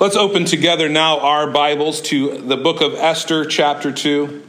[0.00, 4.42] Let's open together now our Bibles to the book of Esther, chapter 2.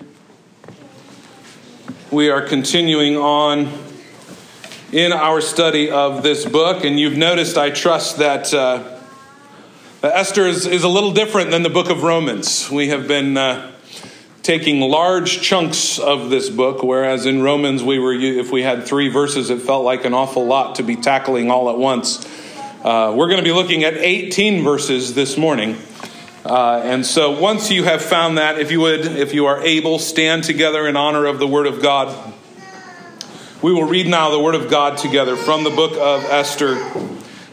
[2.09, 3.69] We are continuing on
[4.93, 8.97] in our study of this book, and you've noticed, I trust, that, uh,
[10.01, 12.71] Esther is, is, a little different than the book of Romans.
[12.71, 13.73] We have been uh,
[14.43, 19.09] taking large chunks of this book, whereas in Romans, we were, if we had three
[19.09, 22.25] verses, it felt like an awful lot to be tackling all at once.
[22.83, 25.77] Uh, we're going to be looking at 18 verses this morning.
[26.43, 29.99] Uh, and so once you have found that, if you would, if you are able,
[29.99, 32.33] stand together in honor of the Word of God.
[33.61, 36.83] We will read now the Word of God together from the book of Esther,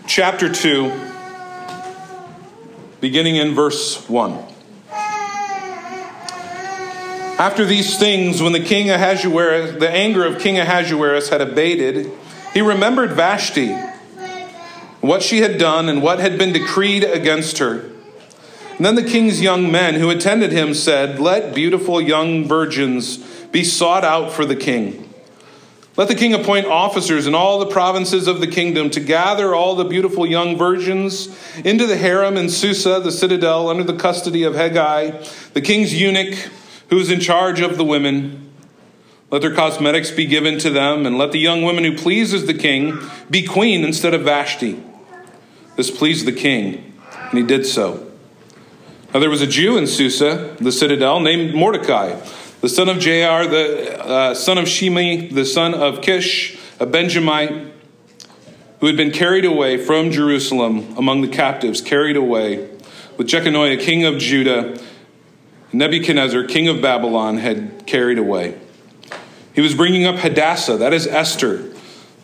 [0.07, 1.11] chapter 2,
[3.03, 4.33] beginning in verse 1.
[7.39, 12.11] After these things, when the king Ahasuerus, the anger of King Ahasuerus had abated,
[12.55, 13.88] he remembered Vashti
[15.01, 17.91] what she had done and what had been decreed against her.
[18.77, 23.17] And then the king's young men who attended him said, Let beautiful young virgins
[23.51, 25.13] be sought out for the king.
[25.97, 29.75] Let the king appoint officers in all the provinces of the kingdom to gather all
[29.75, 31.27] the beautiful young virgins
[31.65, 36.39] into the harem in Susa, the citadel, under the custody of Hegai, the king's eunuch,
[36.91, 38.49] who is in charge of the women.
[39.33, 42.55] Let their cosmetics be given to them, and let the young woman who pleases the
[42.55, 42.97] king
[43.29, 44.81] be queen instead of Vashti.
[45.79, 46.93] This pleased the king,
[47.31, 48.05] and he did so.
[49.15, 52.21] Now there was a Jew in Susa, the citadel, named Mordecai,
[52.61, 57.73] the son of Jair, the uh, son of Shimei, the son of Kish, a Benjamite,
[58.81, 62.69] who had been carried away from Jerusalem among the captives, carried away
[63.17, 64.77] with Jeconiah, king of Judah,
[65.73, 68.59] Nebuchadnezzar, king of Babylon, had carried away.
[69.55, 71.73] He was bringing up Hadassah, that is Esther,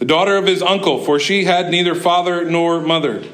[0.01, 3.25] the daughter of his uncle, for she had neither father nor mother.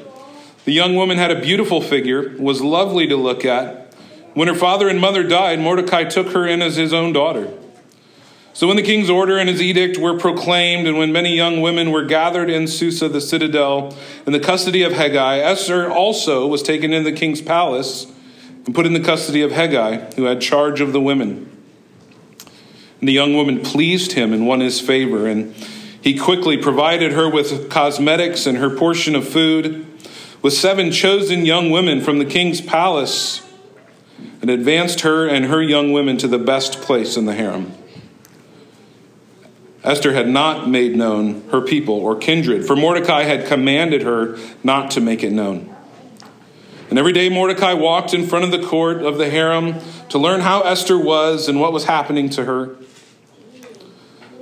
[0.65, 3.93] The young woman had a beautiful figure, was lovely to look at.
[4.33, 7.51] When her father and mother died, Mordecai took her in as his own daughter.
[8.53, 11.89] So when the king's order and his edict were proclaimed, and when many young women
[11.89, 13.95] were gathered in Susa, the citadel,
[14.25, 18.07] in the custody of Hegai, Esther also was taken into the king's palace
[18.65, 21.49] and put in the custody of Hegai, who had charge of the women.
[22.99, 25.55] And the young woman pleased him and won his favor, and
[26.01, 29.87] he quickly provided her with cosmetics and her portion of food
[30.41, 33.47] with seven chosen young women from the king's palace
[34.41, 37.71] and advanced her and her young women to the best place in the harem.
[39.83, 44.91] Esther had not made known her people or kindred, for Mordecai had commanded her not
[44.91, 45.75] to make it known.
[46.89, 49.75] And every day Mordecai walked in front of the court of the harem
[50.09, 52.75] to learn how Esther was and what was happening to her.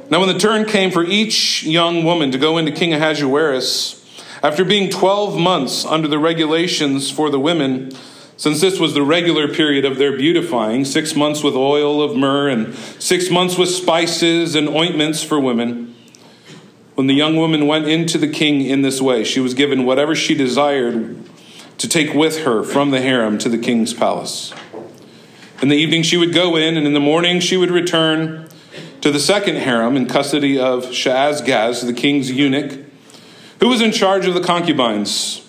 [0.10, 3.99] Now, when the turn came for each young woman to go into King Ahasuerus,
[4.42, 7.92] after being 12 months under the regulations for the women,
[8.38, 12.48] since this was the regular period of their beautifying, six months with oil of myrrh
[12.48, 15.94] and six months with spices and ointments for women,
[16.96, 20.16] when the young woman went into the king in this way, she was given whatever
[20.16, 21.18] she desired
[21.78, 24.54] to take with her from the harem to the king's palace.
[25.62, 28.48] In the evening, she would go in, and in the morning, she would return
[29.02, 32.89] to the second harem in custody of Shaashgaz, the king's eunuch
[33.60, 35.46] who was in charge of the concubines?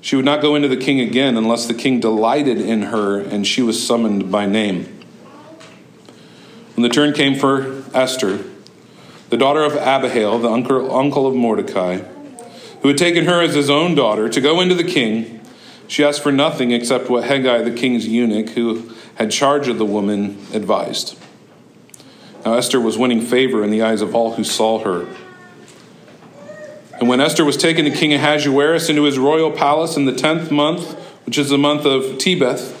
[0.00, 3.46] She would not go into the king again unless the king delighted in her and
[3.46, 4.84] she was summoned by name.
[6.74, 8.44] When the turn came for Esther,
[9.30, 11.98] the daughter of Abihail, the uncle of Mordecai,
[12.82, 15.40] who had taken her as his own daughter, to go into the king,
[15.88, 19.84] she asked for nothing except what Hegai, the king's eunuch, who had charge of the
[19.84, 21.18] woman, advised.
[22.44, 25.08] Now Esther was winning favor in the eyes of all who saw her
[27.06, 30.50] and when Esther was taken to King Ahasuerus into his royal palace in the tenth
[30.50, 32.74] month, which is the month of Tebeth,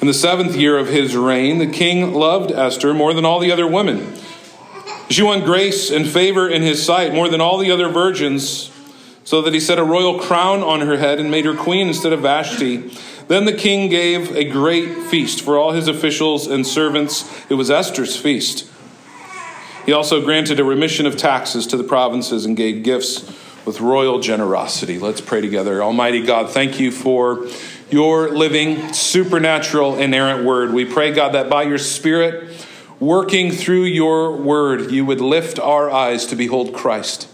[0.00, 3.52] in the seventh year of his reign, the king loved Esther more than all the
[3.52, 4.14] other women.
[5.10, 8.70] She won grace and favor in his sight more than all the other virgins,
[9.24, 12.14] so that he set a royal crown on her head and made her queen instead
[12.14, 12.90] of Vashti.
[13.28, 17.30] Then the king gave a great feast for all his officials and servants.
[17.50, 18.66] It was Esther's feast.
[19.86, 23.26] He also granted a remission of taxes to the provinces and gave gifts
[23.64, 24.98] with royal generosity.
[24.98, 25.82] Let's pray together.
[25.82, 27.46] Almighty God, thank you for
[27.90, 30.72] your living, supernatural, inerrant word.
[30.72, 32.66] We pray, God, that by your Spirit,
[33.00, 37.28] working through your word, you would lift our eyes to behold Christ.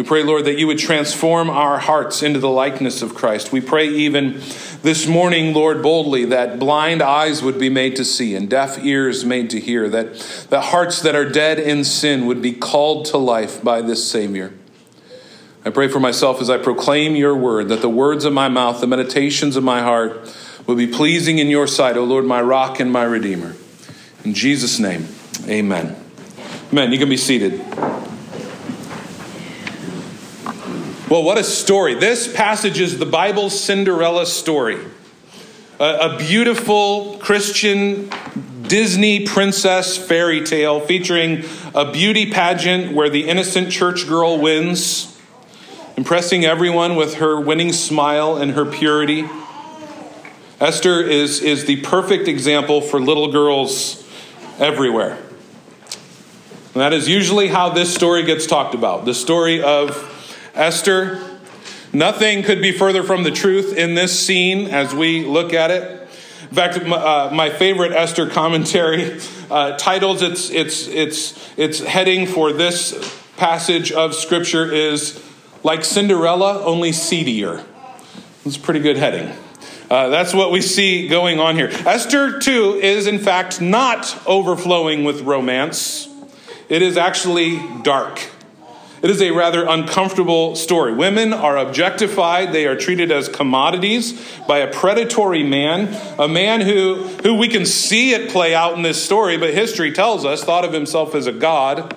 [0.00, 3.52] We pray, Lord, that you would transform our hearts into the likeness of Christ.
[3.52, 4.40] We pray even
[4.80, 9.26] this morning, Lord, boldly, that blind eyes would be made to see and deaf ears
[9.26, 10.14] made to hear, that,
[10.48, 14.54] the hearts that are dead in sin would be called to life by this Savior.
[15.66, 18.80] I pray for myself as I proclaim your word, that the words of my mouth,
[18.80, 20.34] the meditations of my heart,
[20.66, 23.54] will be pleasing in your sight, O Lord, my rock and my redeemer.
[24.24, 25.08] In Jesus' name,
[25.46, 25.94] amen.
[26.72, 26.90] Amen.
[26.90, 27.60] You can be seated.
[31.10, 31.96] Well, what a story.
[31.96, 34.78] This passage is the Bible's Cinderella story.
[35.80, 38.08] A, a beautiful Christian
[38.62, 41.42] Disney princess fairy tale featuring
[41.74, 45.20] a beauty pageant where the innocent church girl wins
[45.96, 49.28] impressing everyone with her winning smile and her purity.
[50.60, 54.08] Esther is, is the perfect example for little girls
[54.60, 55.18] everywhere.
[56.72, 60.06] And that is usually how this story gets talked about the story of
[60.54, 61.20] Esther.
[61.92, 66.08] Nothing could be further from the truth in this scene as we look at it.
[66.50, 69.20] In fact, my, uh, my favorite Esther commentary
[69.50, 75.24] uh, titles its, its, its, its heading for this passage of Scripture is
[75.62, 77.64] like Cinderella, only seedier.
[78.44, 79.36] That's a pretty good heading.
[79.90, 81.68] Uh, that's what we see going on here.
[81.68, 86.08] Esther, too, is in fact not overflowing with romance.
[86.68, 88.20] It is actually dark.
[89.02, 90.92] It is a rather uncomfortable story.
[90.92, 96.96] Women are objectified, they are treated as commodities by a predatory man, a man who,
[97.22, 100.66] who we can see it play out in this story, but history tells us thought
[100.66, 101.96] of himself as a god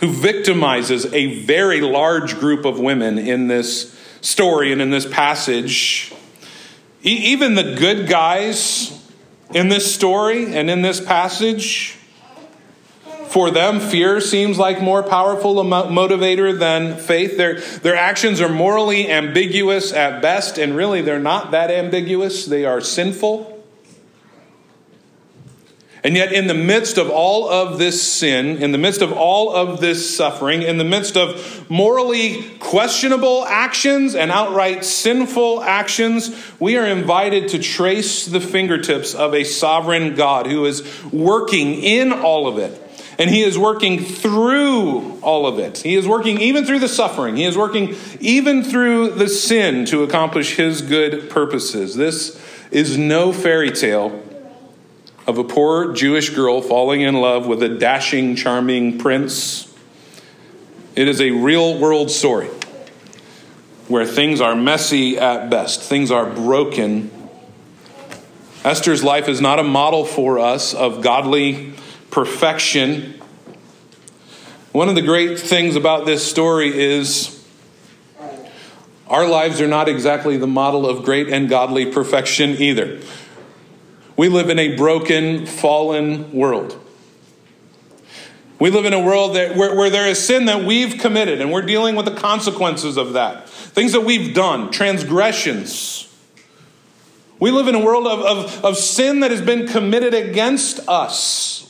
[0.00, 6.12] who victimizes a very large group of women in this story and in this passage.
[7.04, 9.06] E- even the good guys
[9.52, 11.97] in this story and in this passage,
[13.28, 17.36] for them, fear seems like more powerful motivator than faith.
[17.36, 22.46] Their, their actions are morally ambiguous at best, and really they're not that ambiguous.
[22.46, 23.54] They are sinful.
[26.04, 29.54] And yet, in the midst of all of this sin, in the midst of all
[29.54, 36.76] of this suffering, in the midst of morally questionable actions and outright sinful actions, we
[36.76, 40.82] are invited to trace the fingertips of a sovereign God who is
[41.12, 42.87] working in all of it.
[43.18, 45.78] And he is working through all of it.
[45.78, 47.36] He is working even through the suffering.
[47.36, 51.96] He is working even through the sin to accomplish his good purposes.
[51.96, 54.22] This is no fairy tale
[55.26, 59.74] of a poor Jewish girl falling in love with a dashing, charming prince.
[60.94, 62.48] It is a real world story
[63.88, 67.10] where things are messy at best, things are broken.
[68.64, 71.74] Esther's life is not a model for us of godly
[72.10, 73.20] perfection.
[74.72, 77.34] One of the great things about this story is
[79.08, 83.00] our lives are not exactly the model of great and godly perfection either.
[84.16, 86.78] We live in a broken, fallen world.
[88.58, 91.52] We live in a world that, where, where there is sin that we've committed, and
[91.52, 93.48] we're dealing with the consequences of that.
[93.48, 96.12] Things that we've done, transgressions.
[97.38, 101.67] We live in a world of, of, of sin that has been committed against us,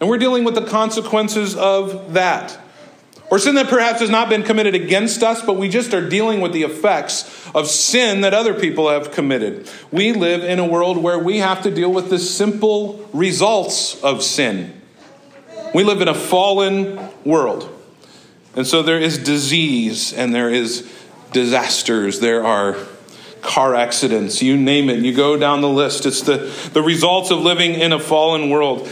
[0.00, 2.58] and we're dealing with the consequences of that.
[3.30, 6.40] Or sin that perhaps has not been committed against us, but we just are dealing
[6.40, 9.70] with the effects of sin that other people have committed.
[9.90, 14.22] We live in a world where we have to deal with the simple results of
[14.22, 14.80] sin.
[15.74, 17.74] We live in a fallen world.
[18.56, 20.90] And so there is disease and there is
[21.32, 22.20] disasters.
[22.20, 22.76] There are
[23.42, 24.98] car accidents, you name it.
[25.00, 26.06] You go down the list.
[26.06, 28.90] It's the, the results of living in a fallen world.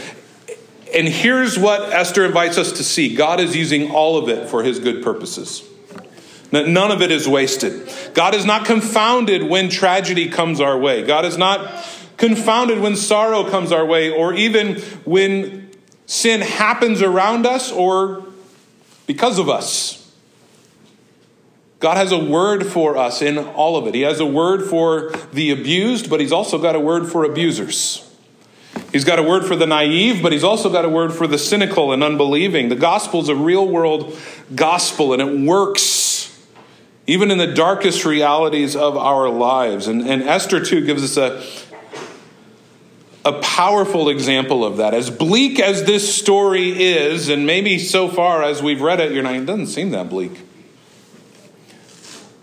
[0.93, 4.63] And here's what Esther invites us to see God is using all of it for
[4.63, 5.63] his good purposes.
[6.51, 7.91] None of it is wasted.
[8.13, 11.03] God is not confounded when tragedy comes our way.
[11.03, 15.69] God is not confounded when sorrow comes our way, or even when
[16.05, 18.25] sin happens around us or
[19.05, 19.97] because of us.
[21.79, 23.93] God has a word for us in all of it.
[23.93, 28.06] He has a word for the abused, but He's also got a word for abusers.
[28.91, 31.37] He's got a word for the naive, but he's also got a word for the
[31.37, 32.69] cynical and unbelieving.
[32.69, 34.17] The gospel is a real world
[34.55, 36.07] gospel, and it works
[37.05, 39.87] even in the darkest realities of our lives.
[39.87, 41.43] And, and Esther, too, gives us a,
[43.27, 44.93] a powerful example of that.
[44.93, 49.23] As bleak as this story is, and maybe so far as we've read it, you're
[49.23, 50.41] not, it doesn't seem that bleak.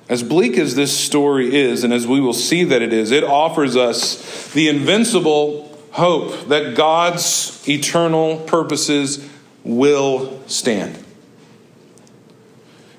[0.09, 3.25] As bleak as this story is, and as we will see that it is, it
[3.25, 5.64] offers us the invincible
[5.95, 9.29] hope that God's eternal purposes
[9.63, 10.99] will stand.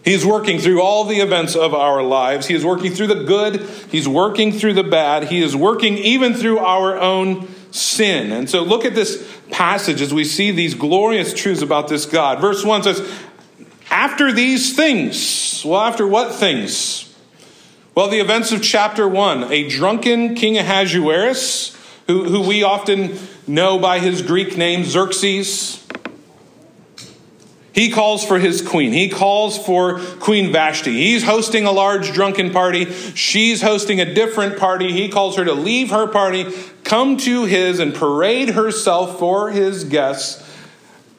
[0.06, 2.48] He's working through all the events of our lives.
[2.48, 3.62] He is working through the good.
[3.92, 5.26] He's working through the bad.
[5.26, 8.32] He is working even through our own sin.
[8.32, 12.40] And so look at this passage as we see these glorious truths about this God.
[12.40, 13.14] Verse 1 says,
[13.90, 17.14] After these things, well, after what things?
[17.94, 21.75] Well, the events of chapter 1, a drunken King Ahasuerus,
[22.08, 25.86] who, who we often know by his Greek name Xerxes,
[27.76, 28.94] he calls for his queen.
[28.94, 30.94] He calls for Queen Vashti.
[30.94, 32.86] He's hosting a large drunken party.
[32.86, 34.94] She's hosting a different party.
[34.94, 36.54] He calls her to leave her party,
[36.86, 40.50] come to his, and parade herself for his guests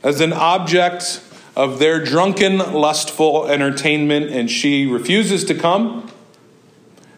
[0.02, 1.20] as an object
[1.54, 4.30] of their drunken, lustful entertainment.
[4.30, 6.10] And she refuses to come.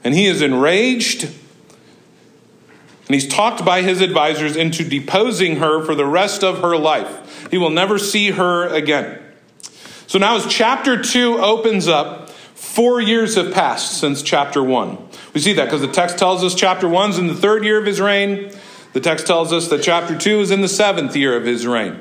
[0.02, 1.32] And he is enraged.
[3.08, 7.48] And he's talked by his advisors into deposing her for the rest of her life.
[7.50, 9.18] He will never see her again.
[10.06, 14.98] So now, as chapter 2 opens up, four years have passed since chapter 1.
[15.32, 17.78] We see that because the text tells us chapter 1 is in the third year
[17.78, 18.52] of his reign.
[18.92, 22.00] The text tells us that chapter 2 is in the seventh year of his reign.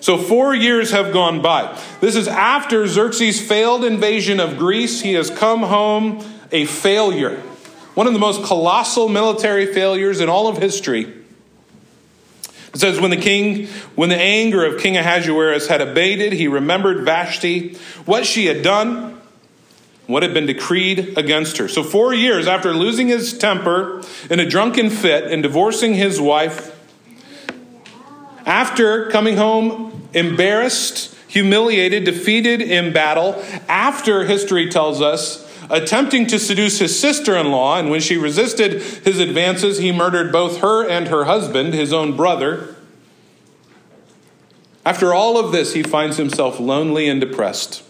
[0.00, 1.78] So, four years have gone by.
[2.00, 5.02] This is after Xerxes' failed invasion of Greece.
[5.02, 7.42] He has come home a failure,
[7.94, 11.12] one of the most colossal military failures in all of history.
[12.72, 13.66] It says, when the king,
[13.96, 19.20] when the anger of King Ahasuerus had abated, he remembered Vashti, what she had done,
[20.06, 21.66] what had been decreed against her.
[21.66, 26.76] So, four years after losing his temper in a drunken fit and divorcing his wife,
[28.46, 36.78] after coming home embarrassed, humiliated, defeated in battle, after history tells us attempting to seduce
[36.78, 41.08] his sister in law, and when she resisted his advances, he murdered both her and
[41.08, 42.76] her husband, his own brother.
[44.84, 47.82] After all of this, he finds himself lonely and depressed.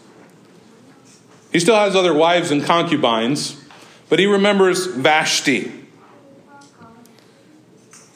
[1.52, 3.60] He still has other wives and concubines,
[4.08, 5.72] but he remembers Vashti,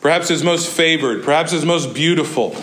[0.00, 2.56] perhaps his most favored, perhaps his most beautiful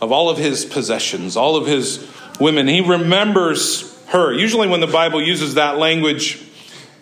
[0.00, 2.08] of all of his possessions, all of his
[2.40, 2.66] women.
[2.66, 4.32] He remembers her.
[4.32, 6.42] Usually, when the Bible uses that language,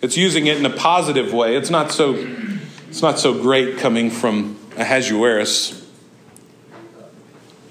[0.01, 1.55] it's using it in a positive way.
[1.55, 2.15] It's not so,
[2.87, 5.77] it's not so great coming from Ahasuerus.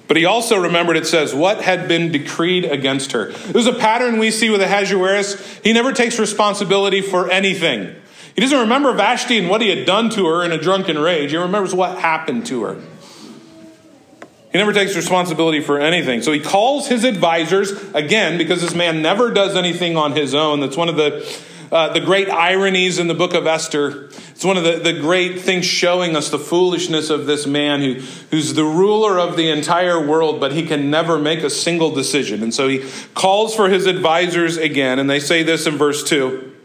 [0.07, 3.31] But he also remembered, it says, what had been decreed against her.
[3.31, 5.61] There's a pattern we see with Ahasuerus.
[5.63, 7.95] He never takes responsibility for anything.
[8.35, 11.31] He doesn't remember Vashti and what he had done to her in a drunken rage.
[11.31, 12.83] He remembers what happened to her.
[14.53, 16.23] He never takes responsibility for anything.
[16.23, 20.59] So he calls his advisors, again, because this man never does anything on his own.
[20.59, 21.25] That's one of the,
[21.71, 24.07] uh, the great ironies in the book of Esther.
[24.07, 27.95] It's one of the, the great things showing us the foolishness of this man who,
[28.33, 32.43] who's the ruler of the entire world, but he can never make a single decision.
[32.43, 36.57] And so he calls for his advisors again, and they say this in verse 2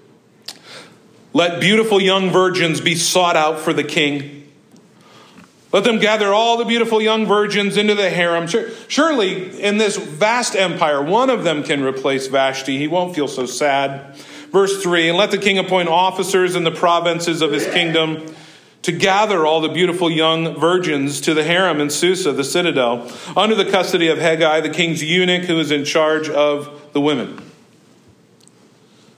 [1.33, 4.34] Let beautiful young virgins be sought out for the king
[5.75, 8.47] let them gather all the beautiful young virgins into the harem.
[8.87, 12.77] Surely, in this vast empire, one of them can replace Vashti.
[12.77, 14.15] He won't feel so sad.
[14.53, 18.25] Verse 3 And let the king appoint officers in the provinces of his kingdom
[18.83, 23.53] to gather all the beautiful young virgins to the harem in Susa, the citadel, under
[23.53, 27.41] the custody of Hegai, the king's eunuch, who is in charge of the women.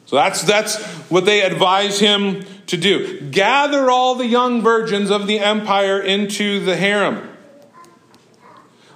[0.07, 3.21] So that's, that's what they advise him to do.
[3.29, 7.29] Gather all the young virgins of the empire into the harem.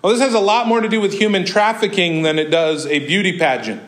[0.02, 3.00] Well, this has a lot more to do with human trafficking than it does a
[3.00, 3.84] beauty pageant.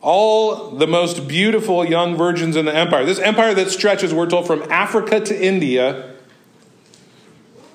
[0.00, 3.04] All the most beautiful young virgins in the empire.
[3.04, 6.12] This empire that stretches, we're told, from Africa to India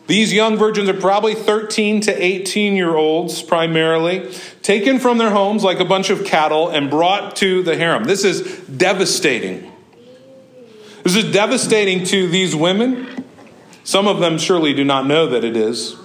[0.07, 5.63] these young virgins are probably 13 to 18 year olds, primarily, taken from their homes
[5.63, 8.05] like a bunch of cattle and brought to the harem.
[8.05, 9.71] This is devastating.
[11.07, 13.23] This is devastating to these women.
[13.85, 15.95] Some of them surely do not know that it is.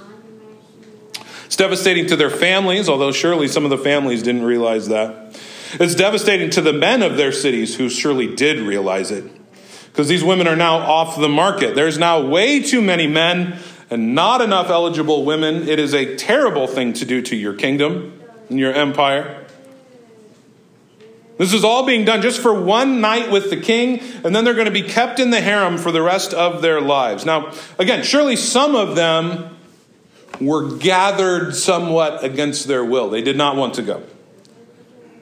[1.44, 5.36] It's devastating to their families, although surely some of the families didn't realize that.
[5.80, 9.24] It's devastating to the men of their cities who surely did realize it.
[9.86, 11.74] Because these women are now off the market.
[11.74, 13.58] There's now way too many men
[13.90, 18.22] and not enough eligible women, it is a terrible thing to do to your kingdom
[18.48, 19.41] and your empire.
[21.42, 24.54] This is all being done just for one night with the king, and then they're
[24.54, 27.26] going to be kept in the harem for the rest of their lives.
[27.26, 29.56] Now, again, surely some of them
[30.40, 33.10] were gathered somewhat against their will.
[33.10, 34.04] They did not want to go.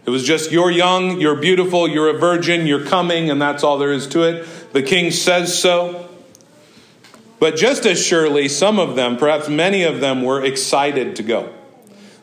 [0.05, 3.79] It was just, you're young, you're beautiful, you're a virgin, you're coming, and that's all
[3.79, 4.47] there is to it.
[4.75, 6.07] The king says so.
[7.39, 11.55] But just as surely, some of them, perhaps many of them, were excited to go.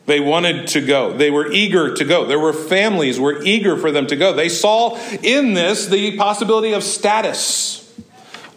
[0.08, 1.12] They wanted to go.
[1.12, 2.24] They were eager to go.
[2.24, 4.32] There were families were eager for them to go.
[4.32, 7.94] They saw in this the possibility of status,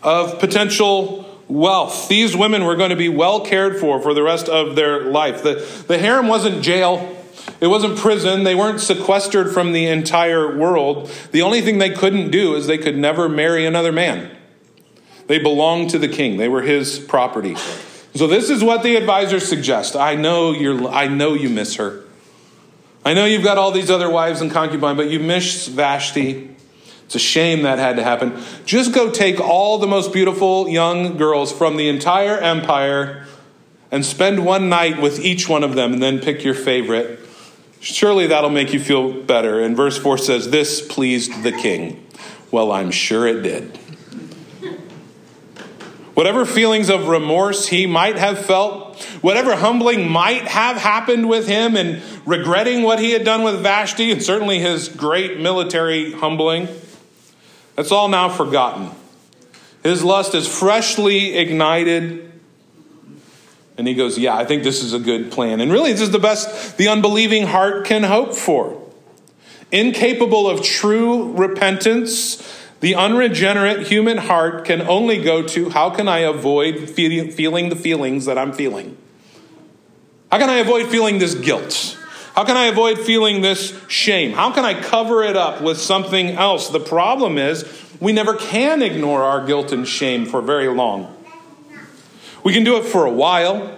[0.02, 2.08] of potential wealth.
[2.08, 5.44] These women were going to be well cared for for the rest of their life.
[5.44, 5.56] The,
[5.90, 7.18] the harem wasn't jail.
[7.60, 8.46] It wasn't prison.
[8.46, 11.12] They weren't sequestered from the entire world.
[11.34, 14.32] The only thing they couldn't do is they could never marry another man.
[15.28, 16.38] They belonged to the king.
[16.38, 17.58] They were his property.
[18.16, 19.96] So this is what the advisors suggest.
[19.96, 22.04] I know you're I know you miss her.
[23.04, 26.56] I know you've got all these other wives and concubines, but you miss Vashti.
[27.06, 28.42] It's a shame that had to happen.
[28.66, 33.26] Just go take all the most beautiful young girls from the entire empire
[33.92, 37.20] and spend one night with each one of them and then pick your favorite.
[37.82, 39.60] Surely that'll make you feel better.
[39.60, 42.06] And verse 4 says, This pleased the king.
[42.52, 43.78] Well, I'm sure it did.
[46.14, 51.78] Whatever feelings of remorse he might have felt, whatever humbling might have happened with him
[51.78, 56.68] and regretting what he had done with Vashti and certainly his great military humbling,
[57.76, 58.92] that's all now forgotten.
[59.84, 62.32] His lust is freshly ignited.
[63.78, 65.62] And he goes, Yeah, I think this is a good plan.
[65.62, 68.80] And really, this is the best the unbelieving heart can hope for.
[69.72, 76.20] Incapable of true repentance, the unregenerate human heart can only go to how can I
[76.20, 78.98] avoid feeling the feelings that I'm feeling?
[80.32, 81.98] How can I avoid feeling this guilt?
[82.36, 84.32] How can I avoid feeling this shame?
[84.32, 86.70] How can I cover it up with something else?
[86.70, 87.66] The problem is,
[88.00, 91.16] we never can ignore our guilt and shame for very long.
[92.44, 93.78] We can do it for a while.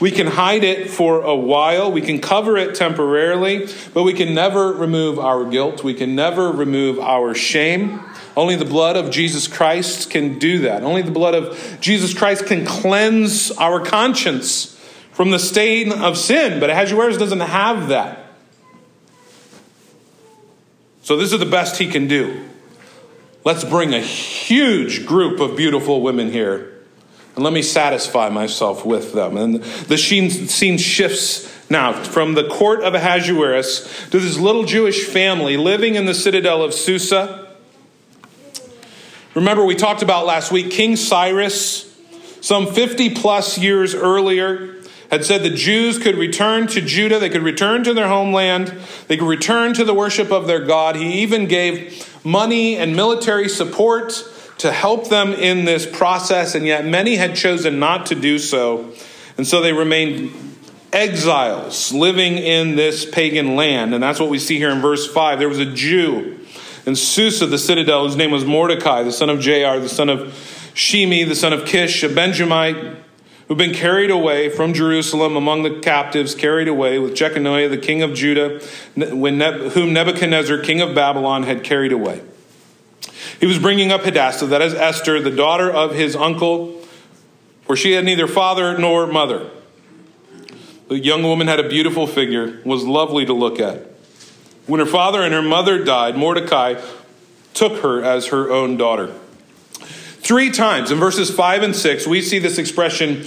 [0.00, 1.92] We can hide it for a while.
[1.92, 5.84] We can cover it temporarily, but we can never remove our guilt.
[5.84, 8.00] We can never remove our shame.
[8.36, 10.82] Only the blood of Jesus Christ can do that.
[10.82, 14.78] Only the blood of Jesus Christ can cleanse our conscience
[15.12, 18.18] from the stain of sin, but Ahasuerus doesn't have that.
[21.02, 22.48] So, this is the best he can do.
[23.44, 26.72] Let's bring a huge group of beautiful women here,
[27.34, 29.36] and let me satisfy myself with them.
[29.36, 35.56] And the scene shifts now from the court of Ahasuerus to this little Jewish family
[35.56, 37.51] living in the citadel of Susa.
[39.34, 41.90] Remember, we talked about last week King Cyrus,
[42.42, 44.76] some 50 plus years earlier,
[45.10, 48.74] had said the Jews could return to Judah, they could return to their homeland,
[49.08, 50.96] they could return to the worship of their God.
[50.96, 54.22] He even gave money and military support
[54.58, 58.92] to help them in this process, and yet many had chosen not to do so.
[59.38, 60.32] And so they remained
[60.92, 63.94] exiles living in this pagan land.
[63.94, 65.38] And that's what we see here in verse 5.
[65.38, 66.38] There was a Jew
[66.86, 70.70] in Susa, the citadel, whose name was Mordecai, the son of Jair, the son of
[70.74, 72.96] Shimei, the son of Kish, a Benjamite
[73.48, 78.02] who'd been carried away from Jerusalem among the captives, carried away with Jeconiah, the king
[78.02, 78.60] of Judah,
[78.94, 82.22] whom Nebuchadnezzar, king of Babylon, had carried away.
[83.40, 86.80] He was bringing up Hadassah, that is Esther, the daughter of his uncle,
[87.62, 89.50] for she had neither father nor mother.
[90.88, 93.91] The young woman had a beautiful figure, was lovely to look at.
[94.66, 96.80] When her father and her mother died, Mordecai
[97.54, 99.12] took her as her own daughter.
[100.22, 103.26] Three times in verses 5 and 6, we see this expression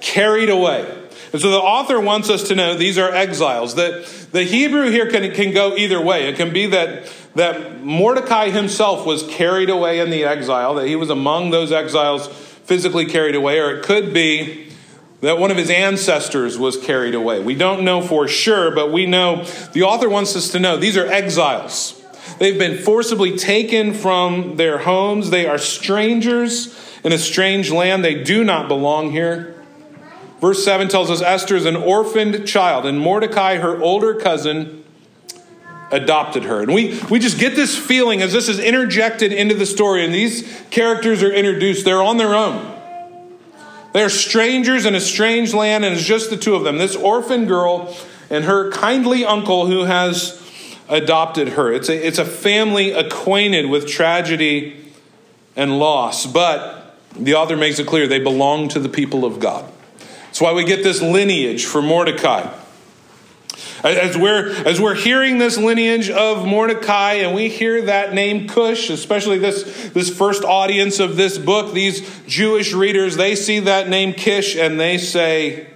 [0.00, 0.94] carried away.
[1.32, 3.74] And so the author wants us to know these are exiles.
[3.74, 6.28] That the Hebrew here can, can go either way.
[6.28, 10.96] It can be that, that Mordecai himself was carried away in the exile, that he
[10.96, 14.67] was among those exiles physically carried away, or it could be
[15.20, 17.40] that one of his ancestors was carried away.
[17.40, 20.96] We don't know for sure, but we know the author wants us to know these
[20.96, 22.00] are exiles.
[22.38, 25.30] They've been forcibly taken from their homes.
[25.30, 28.04] They are strangers in a strange land.
[28.04, 29.54] They do not belong here.
[30.40, 34.84] Verse 7 tells us Esther is an orphaned child, and Mordecai, her older cousin,
[35.90, 36.62] adopted her.
[36.62, 40.12] And we, we just get this feeling as this is interjected into the story and
[40.12, 42.77] these characters are introduced, they're on their own.
[43.98, 47.46] They're strangers in a strange land, and it's just the two of them this orphan
[47.46, 47.96] girl
[48.30, 50.40] and her kindly uncle who has
[50.88, 51.72] adopted her.
[51.72, 54.92] It's a, it's a family acquainted with tragedy
[55.56, 59.68] and loss, but the author makes it clear they belong to the people of God.
[60.26, 62.48] That's why we get this lineage for Mordecai.
[63.84, 68.90] As we're, as we're hearing this lineage of Mordecai and we hear that name Cush,
[68.90, 74.14] especially this, this first audience of this book, these Jewish readers, they see that name
[74.14, 75.68] Kish and they say,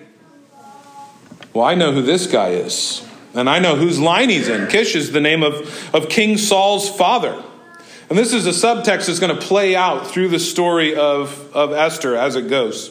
[1.53, 3.07] Well, I know who this guy is.
[3.35, 4.69] And I know whose line he's in.
[4.69, 7.43] Kish is the name of, of King Saul's father.
[8.11, 11.73] And this is a subtext that's going to play out through the story of, of
[11.73, 12.91] Esther as it goes.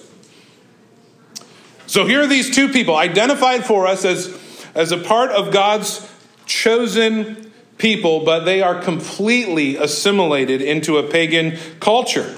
[1.86, 4.40] So here are these two people identified for us as,
[4.75, 6.10] as a part of God's
[6.45, 12.38] chosen people, but they are completely assimilated into a pagan culture.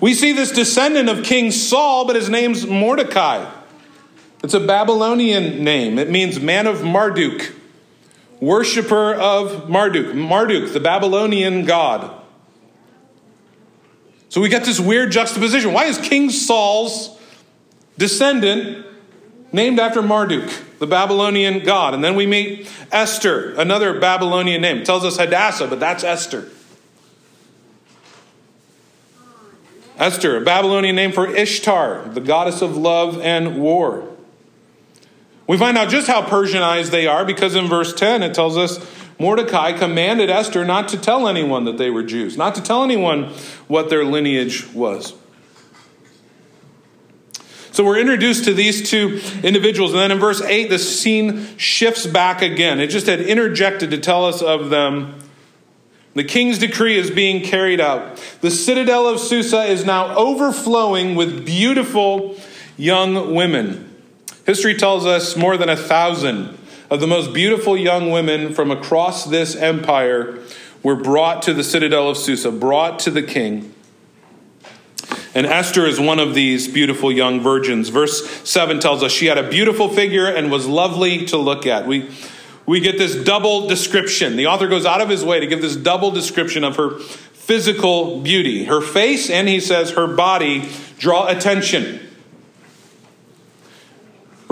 [0.00, 3.50] We see this descendant of King Saul, but his name's Mordecai.
[4.42, 5.98] It's a Babylonian name.
[5.98, 7.54] It means man of Marduk.
[8.42, 12.10] worshiper of Marduk, Marduk, the Babylonian god.
[14.28, 15.72] So we get this weird juxtaposition.
[15.72, 17.16] Why is King Saul's
[17.98, 18.84] descendant
[19.52, 21.94] named after Marduk, the Babylonian god?
[21.94, 24.78] And then we meet Esther, another Babylonian name.
[24.78, 26.48] It tells us Hadassah, but that's Esther.
[29.98, 34.08] Esther, a Babylonian name for Ishtar, the goddess of love and war.
[35.46, 38.84] We find out just how Persianized they are because in verse 10 it tells us
[39.18, 43.32] Mordecai commanded Esther not to tell anyone that they were Jews, not to tell anyone
[43.68, 45.14] what their lineage was.
[47.72, 52.06] So we're introduced to these two individuals, and then in verse 8, the scene shifts
[52.06, 52.80] back again.
[52.80, 55.18] It just had interjected to tell us of them.
[56.14, 58.22] The king's decree is being carried out.
[58.42, 62.36] The citadel of Susa is now overflowing with beautiful
[62.76, 63.96] young women.
[64.44, 66.58] History tells us more than a thousand
[66.90, 70.38] of the most beautiful young women from across this empire
[70.82, 73.72] were brought to the citadel of Susa, brought to the king.
[75.34, 77.88] And Esther is one of these beautiful young virgins.
[77.88, 81.86] Verse 7 tells us she had a beautiful figure and was lovely to look at.
[81.86, 82.10] We,
[82.66, 84.36] we get this double description.
[84.36, 88.20] The author goes out of his way to give this double description of her physical
[88.20, 88.64] beauty.
[88.64, 90.68] Her face and he says her body
[90.98, 92.00] draw attention.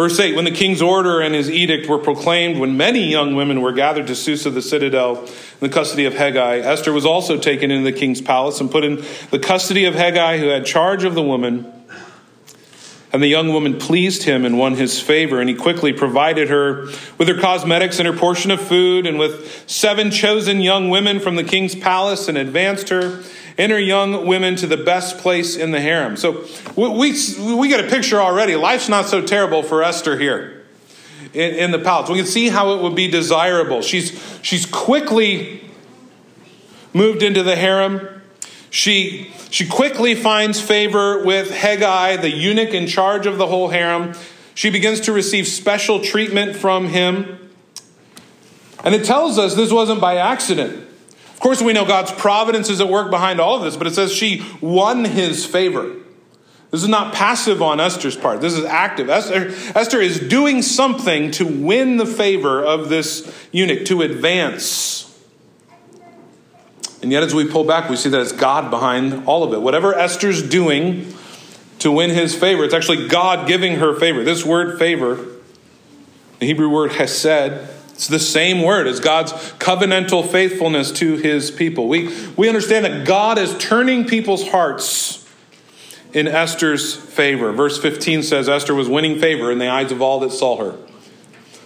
[0.01, 3.61] Verse 8 When the king's order and his edict were proclaimed, when many young women
[3.61, 5.29] were gathered to Susa the citadel in
[5.61, 9.05] the custody of Hegai, Esther was also taken into the king's palace and put in
[9.31, 11.71] the custody of Hegai, who had charge of the woman.
[13.13, 16.87] And the young woman pleased him and won his favor, and he quickly provided her
[17.19, 21.37] with her cosmetics and her portion of food, and with seven chosen young women from
[21.37, 23.23] the king's palace, and advanced her
[23.61, 26.17] enter young women to the best place in the harem.
[26.17, 26.47] So
[26.77, 28.57] we, we, we get a picture already.
[28.57, 30.65] Life's not so terrible for Esther here
[31.35, 32.09] in, in the palace.
[32.09, 33.83] We can see how it would be desirable.
[33.83, 35.71] She's, she's quickly
[36.93, 38.23] moved into the harem.
[38.71, 44.15] She, she quickly finds favor with Hegai, the eunuch in charge of the whole harem.
[44.55, 47.51] She begins to receive special treatment from him.
[48.85, 50.87] And it tells us this wasn't by accident.
[51.41, 53.95] Of course, we know God's providence is at work behind all of this, but it
[53.95, 55.97] says she won his favor.
[56.71, 58.43] This is not passive on Esther's part.
[58.43, 59.09] This is active.
[59.09, 65.19] Esther, Esther is doing something to win the favor of this eunuch, to advance.
[67.01, 69.63] And yet, as we pull back, we see that it's God behind all of it.
[69.63, 71.11] Whatever Esther's doing
[71.79, 74.25] to win his favor, it's actually God giving her favor.
[74.25, 75.27] This word favor,
[76.39, 81.87] the Hebrew word hesed, it's the same word as God's covenantal faithfulness to his people.
[81.87, 85.29] We, we understand that God is turning people's hearts
[86.15, 87.53] in Esther's favor.
[87.53, 90.79] Verse 15 says Esther was winning favor in the eyes of all that saw her.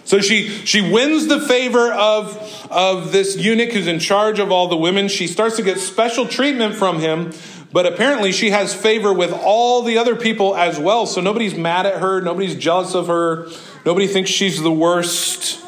[0.03, 4.67] So she, she wins the favor of, of this eunuch who's in charge of all
[4.67, 5.07] the women.
[5.07, 7.31] She starts to get special treatment from him,
[7.71, 11.05] but apparently she has favor with all the other people as well.
[11.05, 13.47] So nobody's mad at her, nobody's jealous of her,
[13.85, 15.61] nobody thinks she's the worst.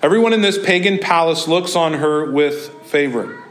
[0.00, 3.42] Everyone in this pagan palace looks on her with favor.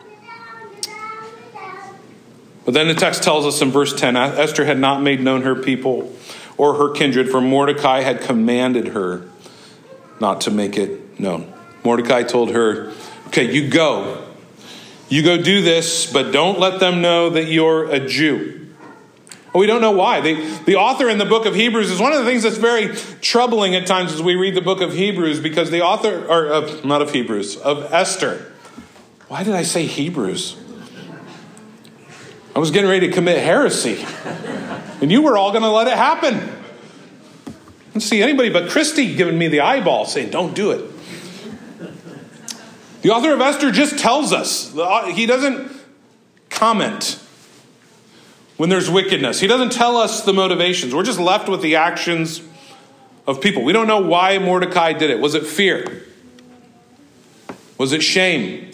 [2.63, 5.55] But then the text tells us in verse 10 Esther had not made known her
[5.55, 6.13] people
[6.57, 9.27] or her kindred, for Mordecai had commanded her
[10.19, 11.53] not to make it known.
[11.83, 12.93] Mordecai told her,
[13.27, 14.25] Okay, you go.
[15.09, 18.56] You go do this, but don't let them know that you're a Jew.
[19.57, 20.21] We don't know why.
[20.21, 22.95] The, the author in the book of Hebrews is one of the things that's very
[23.21, 26.81] troubling at times as we read the book of Hebrews because the author, or uh,
[26.83, 28.51] not of Hebrews, of Esther.
[29.27, 30.57] Why did I say Hebrews?
[32.55, 34.05] I was getting ready to commit heresy.
[35.01, 36.35] And you were all going to let it happen.
[36.35, 37.51] I
[37.93, 40.91] don't see anybody but Christy giving me the eyeball saying, don't do it.
[43.01, 44.71] The author of Esther just tells us,
[45.13, 45.71] he doesn't
[46.49, 47.23] comment
[48.57, 49.39] when there's wickedness.
[49.39, 50.93] He doesn't tell us the motivations.
[50.93, 52.41] We're just left with the actions
[53.25, 53.63] of people.
[53.63, 55.19] We don't know why Mordecai did it.
[55.19, 56.03] Was it fear?
[57.77, 58.71] Was it shame?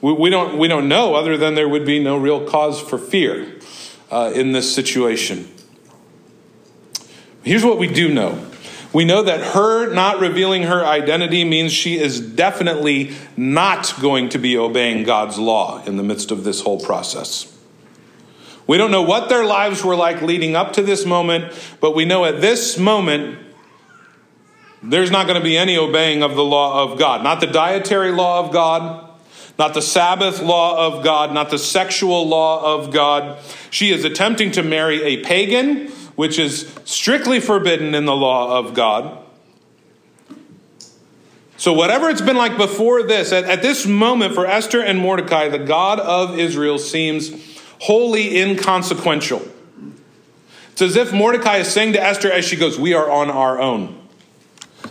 [0.00, 2.98] We, we don't, we don't know, other than there would be no real cause for
[2.98, 3.56] fear
[4.10, 5.52] uh, in this situation.
[7.42, 8.44] Here's what we do know
[8.92, 14.38] we know that her not revealing her identity means she is definitely not going to
[14.38, 17.57] be obeying God's law in the midst of this whole process.
[18.68, 22.04] We don't know what their lives were like leading up to this moment, but we
[22.04, 23.38] know at this moment
[24.82, 27.24] there's not going to be any obeying of the law of God.
[27.24, 29.08] Not the dietary law of God,
[29.58, 33.38] not the Sabbath law of God, not the sexual law of God.
[33.70, 38.74] She is attempting to marry a pagan, which is strictly forbidden in the law of
[38.74, 39.24] God.
[41.56, 45.48] So, whatever it's been like before this, at, at this moment for Esther and Mordecai,
[45.48, 49.46] the God of Israel seems wholly inconsequential.
[50.72, 53.58] It's as if Mordecai is saying to Esther as she goes, We are on our
[53.58, 53.98] own.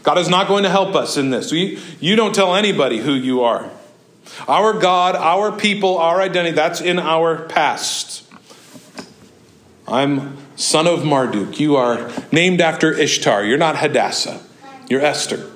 [0.03, 1.51] God is not going to help us in this.
[1.51, 3.69] You, you don't tell anybody who you are.
[4.47, 8.25] Our God, our people, our identity, that's in our past.
[9.87, 11.59] I'm son of Marduk.
[11.59, 13.45] You are named after Ishtar.
[13.45, 14.43] You're not Hadassah.
[14.89, 15.49] You're Esther.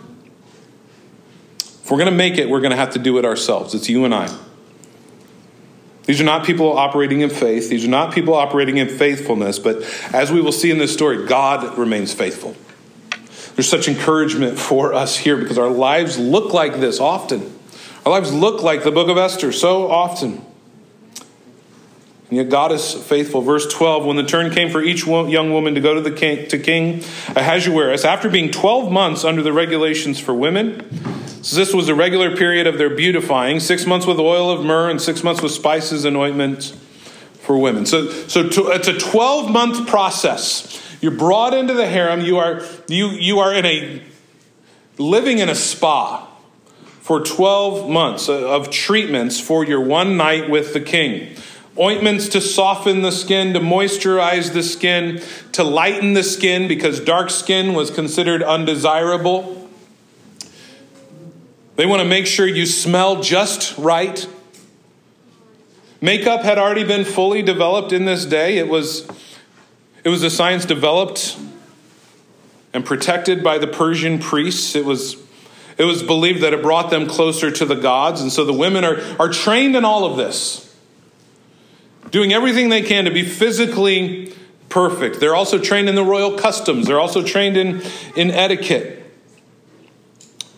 [1.60, 3.74] If we're going to make it, we're going to have to do it ourselves.
[3.76, 4.34] It's you and I.
[6.12, 7.70] These are not people operating in faith.
[7.70, 9.60] These are not people operating in faithfulness.
[9.60, 12.54] But as we will see in this story, God remains faithful.
[13.56, 17.58] There's such encouragement for us here because our lives look like this often.
[18.06, 20.46] Our lives look like the book of Esther so often.
[22.28, 23.40] And yet God is faithful.
[23.40, 26.46] Verse 12 When the turn came for each young woman to go to, the king,
[26.50, 27.06] to King
[27.38, 32.36] Ahasuerus, after being 12 months under the regulations for women, so this was a regular
[32.36, 36.06] period of their beautifying six months with oil of myrrh and six months with spices
[36.06, 36.78] and ointments
[37.42, 37.86] for women.
[37.86, 40.80] So, so to, it's a 12 month process.
[41.02, 42.22] You're brought into the harem.
[42.22, 44.04] You are, you, you are in a
[44.98, 46.28] living in a spa
[47.02, 51.36] for 12 months of treatments for your one night with the king.
[51.80, 55.22] Ointments to soften the skin, to moisturize the skin,
[55.54, 59.61] to lighten the skin because dark skin was considered undesirable.
[61.76, 64.28] They want to make sure you smell just right.
[66.02, 68.58] Makeup had already been fully developed in this day.
[68.58, 69.08] It was,
[70.04, 71.38] it was a science developed
[72.74, 74.76] and protected by the Persian priests.
[74.76, 75.16] It was,
[75.78, 78.22] it was believed that it brought them closer to the gods.
[78.22, 80.76] And so the women are, are trained in all of this,
[82.10, 84.34] doing everything they can to be physically
[84.68, 85.20] perfect.
[85.20, 87.82] They're also trained in the royal customs, they're also trained in,
[88.16, 89.01] in etiquette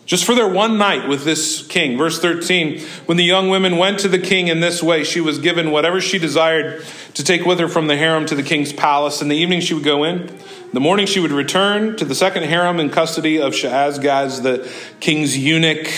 [0.06, 1.96] just for their one night with this king.
[1.96, 5.38] Verse 13 When the young women went to the king in this way, she was
[5.38, 9.22] given whatever she desired to take with her from the harem to the king's palace.
[9.22, 10.28] In the evening, she would go in.
[10.28, 14.70] In the morning, she would return to the second harem in custody of Shaashgaz, the
[15.00, 15.88] king's eunuch,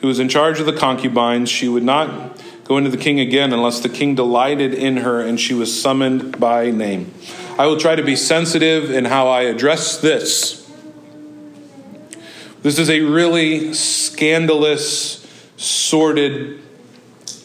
[0.00, 1.48] who was in charge of the concubines.
[1.48, 5.40] She would not go into the king again unless the king delighted in her and
[5.40, 7.12] she was summoned by name.
[7.58, 10.59] I will try to be sensitive in how I address this
[12.62, 16.60] this is a really scandalous, sordid,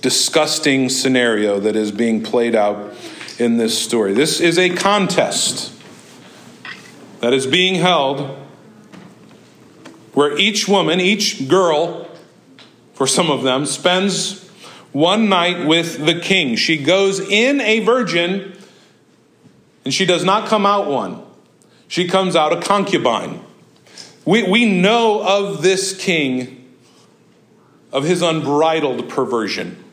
[0.01, 2.93] disgusting scenario that is being played out
[3.39, 4.13] in this story.
[4.13, 5.73] This is a contest
[7.21, 8.37] that is being held
[10.13, 12.09] where each woman, each girl,
[12.93, 14.47] for some of them, spends
[14.91, 16.55] one night with the king.
[16.55, 18.57] She goes in a virgin
[19.83, 21.21] and she does not come out one,
[21.87, 23.41] she comes out a concubine.
[24.25, 26.67] We, we know of this king,
[27.91, 29.83] of his unbridled perversion.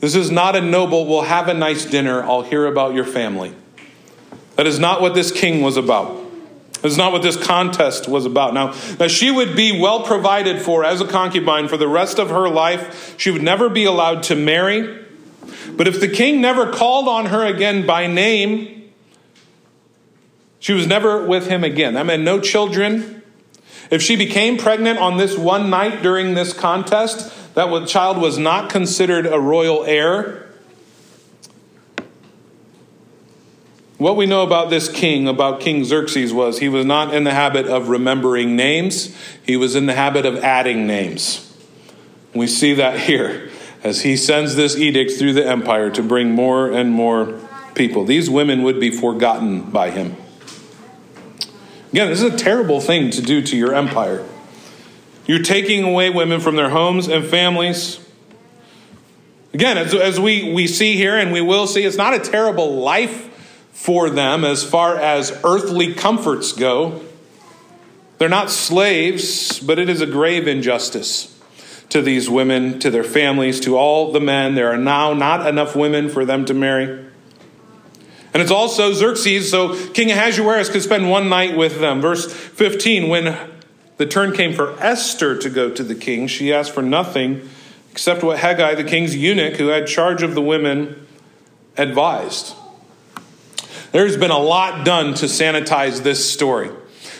[0.00, 3.54] This is not a noble, we'll have a nice dinner, I'll hear about your family.
[4.56, 6.18] That is not what this king was about.
[6.82, 8.54] That's not what this contest was about.
[8.54, 12.30] Now, now, she would be well provided for as a concubine for the rest of
[12.30, 13.14] her life.
[13.18, 15.04] She would never be allowed to marry.
[15.72, 18.90] But if the king never called on her again by name,
[20.58, 21.94] she was never with him again.
[21.94, 23.19] That meant no children,
[23.90, 28.70] if she became pregnant on this one night during this contest, that child was not
[28.70, 30.46] considered a royal heir.
[33.98, 37.34] What we know about this king, about King Xerxes, was he was not in the
[37.34, 41.46] habit of remembering names, he was in the habit of adding names.
[42.32, 43.50] We see that here
[43.82, 47.40] as he sends this edict through the empire to bring more and more
[47.74, 48.04] people.
[48.04, 50.16] These women would be forgotten by him.
[51.92, 54.24] Again, this is a terrible thing to do to your empire.
[55.26, 57.98] You're taking away women from their homes and families.
[59.52, 62.76] Again, as, as we, we see here and we will see, it's not a terrible
[62.76, 63.26] life
[63.72, 67.02] for them as far as earthly comforts go.
[68.18, 71.36] They're not slaves, but it is a grave injustice
[71.88, 74.54] to these women, to their families, to all the men.
[74.54, 77.09] There are now not enough women for them to marry.
[78.32, 82.00] And it's also Xerxes, so King Ahasuerus could spend one night with them.
[82.00, 83.36] Verse 15 When
[83.96, 87.48] the turn came for Esther to go to the king, she asked for nothing
[87.90, 91.06] except what Hegai, the king's eunuch, who had charge of the women,
[91.76, 92.54] advised.
[93.92, 96.70] There's been a lot done to sanitize this story.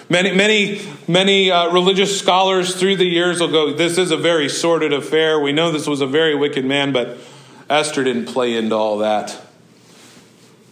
[0.08, 4.48] Many, many, many uh, religious scholars through the years will go, This is a very
[4.48, 5.40] sordid affair.
[5.40, 7.18] We know this was a very wicked man, but
[7.68, 9.49] Esther didn't play into all that.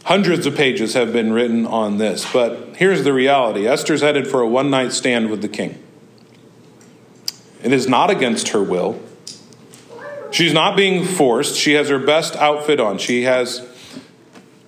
[0.04, 4.40] Hundreds of pages have been written on this, but here's the reality Esther's headed for
[4.40, 5.82] a one night stand with the king.
[7.62, 9.00] It is not against her will.
[10.30, 11.56] She's not being forced.
[11.56, 12.98] She has her best outfit on.
[12.98, 13.66] She has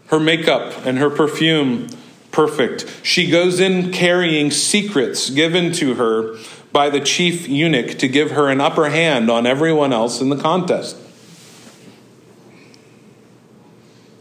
[0.06, 1.88] her makeup and her perfume
[2.32, 2.86] perfect.
[3.02, 6.36] She goes in carrying secrets given to her
[6.72, 10.36] by the chief eunuch to give her an upper hand on everyone else in the
[10.36, 10.96] contest.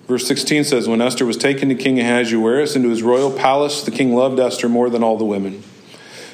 [0.10, 3.92] Verse 16 says When Esther was taken to King Ahasuerus into his royal palace, the
[3.92, 5.64] king loved Esther more than all the women.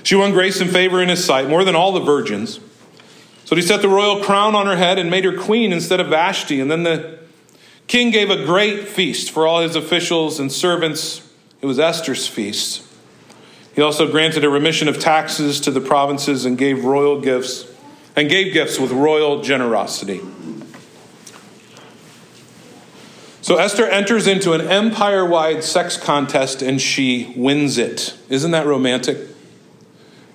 [0.01, 2.61] She won grace and favor in his sight, more than all the virgins.
[3.43, 6.07] So he set the royal crown on her head and made her queen instead of
[6.07, 6.61] Vashti.
[6.61, 7.19] And then the
[7.87, 11.29] king gave a great feast for all his officials and servants.
[11.61, 12.81] It was Esther's feast.
[13.75, 17.69] He also granted a remission of taxes to the provinces and gave royal gifts
[18.15, 20.21] and gave gifts with royal generosity.
[23.45, 28.17] So Esther enters into an empire wide sex contest and she wins it.
[28.27, 29.19] Isn't that romantic?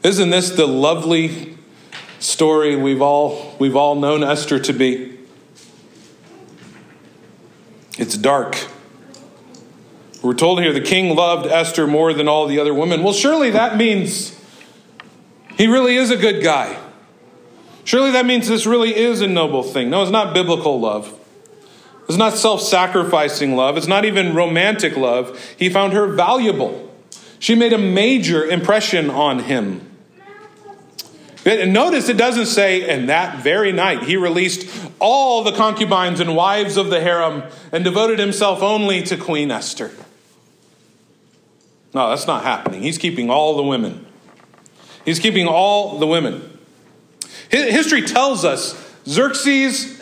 [0.04, 1.58] Isn't this the lovely
[2.20, 5.18] story we've all, we've all known Esther to be?
[7.98, 8.68] It's dark.
[10.22, 13.02] We're told here the king loved Esther more than all the other women.
[13.02, 14.40] Well, surely that means
[15.56, 16.80] he really is a good guy.
[17.82, 19.90] Surely that means this really is a noble thing.
[19.90, 21.16] No, it's not biblical love.
[22.10, 23.76] It's not self sacrificing love.
[23.76, 25.40] It's not even romantic love.
[25.56, 26.92] He found her valuable.
[27.38, 29.88] She made a major impression on him.
[31.46, 34.68] And notice it doesn't say, and that very night he released
[34.98, 39.92] all the concubines and wives of the harem and devoted himself only to Queen Esther.
[41.94, 42.82] No, that's not happening.
[42.82, 44.04] He's keeping all the women.
[45.04, 46.58] He's keeping all the women.
[47.50, 48.74] History tells us
[49.06, 50.00] Xerxes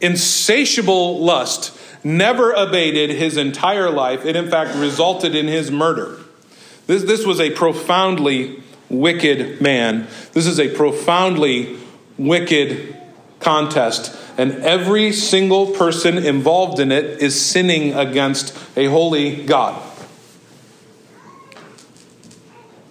[0.00, 4.24] insatiable lust never abated his entire life.
[4.24, 6.18] It, in fact, resulted in his murder.
[6.86, 10.08] This, this was a profoundly wicked man.
[10.32, 11.78] This is a profoundly
[12.18, 12.96] wicked
[13.38, 14.16] contest.
[14.38, 19.80] And every single person involved in it is sinning against a holy God.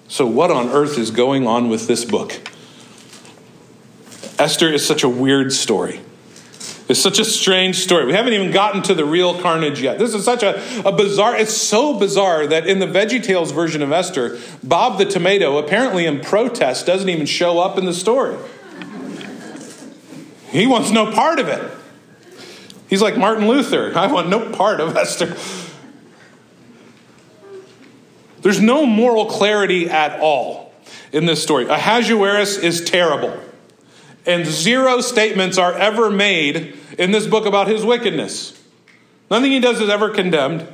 [0.07, 2.33] So, what on earth is going on with this book?
[4.39, 6.01] Esther is such a weird story.
[6.89, 8.05] It's such a strange story.
[8.05, 9.99] We haven't even gotten to the real carnage yet.
[9.99, 13.83] This is such a, a bizarre, it's so bizarre that in the Veggie Tales version
[13.83, 18.35] of Esther, Bob the tomato, apparently in protest, doesn't even show up in the story.
[20.49, 21.71] He wants no part of it.
[22.89, 23.95] He's like Martin Luther.
[23.95, 25.37] I want no part of Esther.
[28.41, 30.73] There's no moral clarity at all
[31.11, 31.65] in this story.
[31.65, 33.39] Ahasuerus is terrible
[34.25, 38.61] and zero statements are ever made in this book about his wickedness.
[39.31, 40.67] Nothing he does is ever condemned.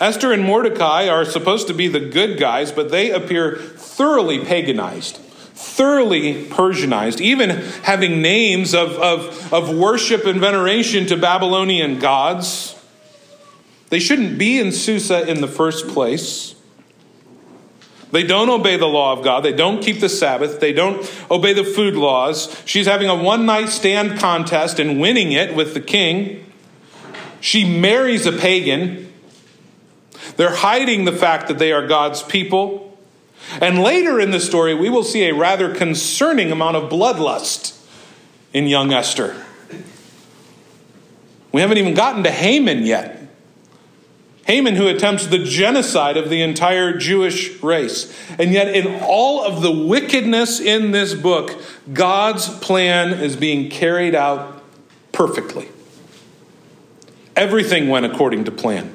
[0.00, 5.16] Esther and Mordecai are supposed to be the good guys, but they appear thoroughly paganized,
[5.54, 7.50] thoroughly Persianized, even
[7.84, 12.74] having names of, of, of worship and veneration to Babylonian gods.
[13.90, 16.56] They shouldn't be in Susa in the first place.
[18.12, 19.40] They don't obey the law of God.
[19.40, 20.60] They don't keep the Sabbath.
[20.60, 22.54] They don't obey the food laws.
[22.66, 26.44] She's having a one night stand contest and winning it with the king.
[27.40, 29.10] She marries a pagan.
[30.36, 32.98] They're hiding the fact that they are God's people.
[33.62, 37.78] And later in the story, we will see a rather concerning amount of bloodlust
[38.52, 39.42] in young Esther.
[41.50, 43.21] We haven't even gotten to Haman yet.
[44.46, 48.12] Haman, who attempts the genocide of the entire Jewish race.
[48.38, 54.14] And yet, in all of the wickedness in this book, God's plan is being carried
[54.14, 54.62] out
[55.12, 55.68] perfectly.
[57.36, 58.92] Everything went according to plan.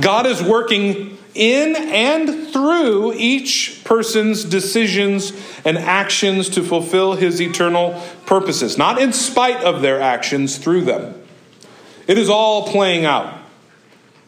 [0.00, 5.32] God is working in and through each person's decisions
[5.64, 11.14] and actions to fulfill his eternal purposes, not in spite of their actions, through them.
[12.06, 13.41] It is all playing out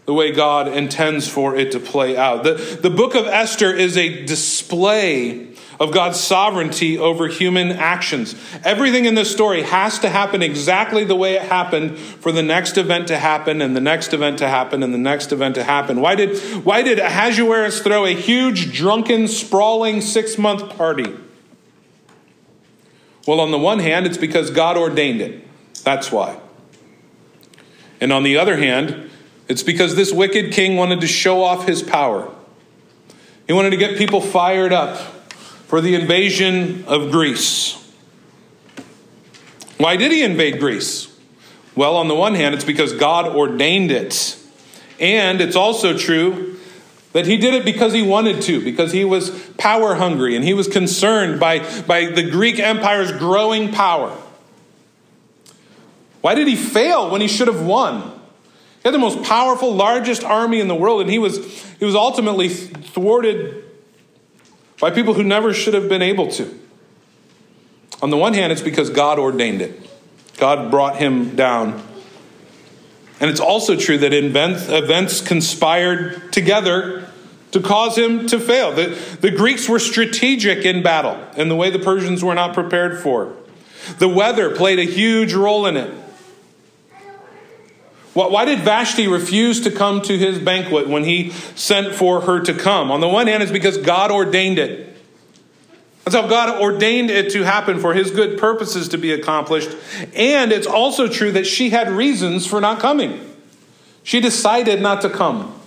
[0.07, 2.45] the way God intends for it to play out.
[2.45, 8.35] The, the book of Esther is a display of God's sovereignty over human actions.
[8.63, 12.77] Everything in this story has to happen exactly the way it happened for the next
[12.77, 16.01] event to happen and the next event to happen and the next event to happen.
[16.01, 21.13] Why did, why did Ahasuerus throw a huge, drunken, sprawling six month party?
[23.27, 25.47] Well, on the one hand, it's because God ordained it.
[25.83, 26.39] That's why.
[28.01, 29.11] And on the other hand,
[29.49, 32.33] it's because this wicked king wanted to show off his power.
[33.47, 34.97] He wanted to get people fired up
[35.67, 37.81] for the invasion of Greece.
[39.79, 41.15] Why did he invade Greece?
[41.75, 44.39] Well, on the one hand, it's because God ordained it.
[45.01, 46.57] And it's also true
[47.15, 50.53] That he did it because he wanted to, because he was power hungry and he
[50.53, 54.11] was concerned by, by the Greek Empire's growing power.
[56.23, 58.14] Why did he fail when he should have won?
[58.85, 61.39] He had the most powerful, largest army in the world, and he was,
[61.79, 63.65] he was ultimately thwarted
[64.79, 66.61] by people who never should have been able to.
[68.03, 69.91] On the one hand, it's because God ordained it,
[70.37, 71.83] God brought him down.
[73.21, 77.09] And it's also true that events conspired together
[77.53, 78.73] to cause him to fail.
[78.73, 82.99] The, the Greeks were strategic in battle in the way the Persians were not prepared
[83.01, 83.35] for.
[83.99, 86.04] The weather played a huge role in it.
[88.15, 92.55] Why did Vashti refuse to come to his banquet when he sent for her to
[92.55, 92.93] come?
[92.93, 94.97] On the one hand, it's because God ordained it.
[96.05, 99.77] That's how God ordained it to happen for his good purposes to be accomplished.
[100.15, 103.35] And it's also true that she had reasons for not coming.
[104.05, 105.59] She decided not to come.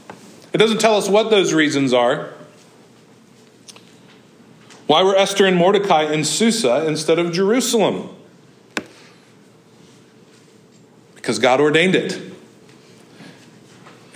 [0.53, 2.33] It doesn't tell us what those reasons are.
[4.85, 8.09] Why were Esther and Mordecai in Susa instead of Jerusalem?
[11.15, 12.21] Because God ordained it.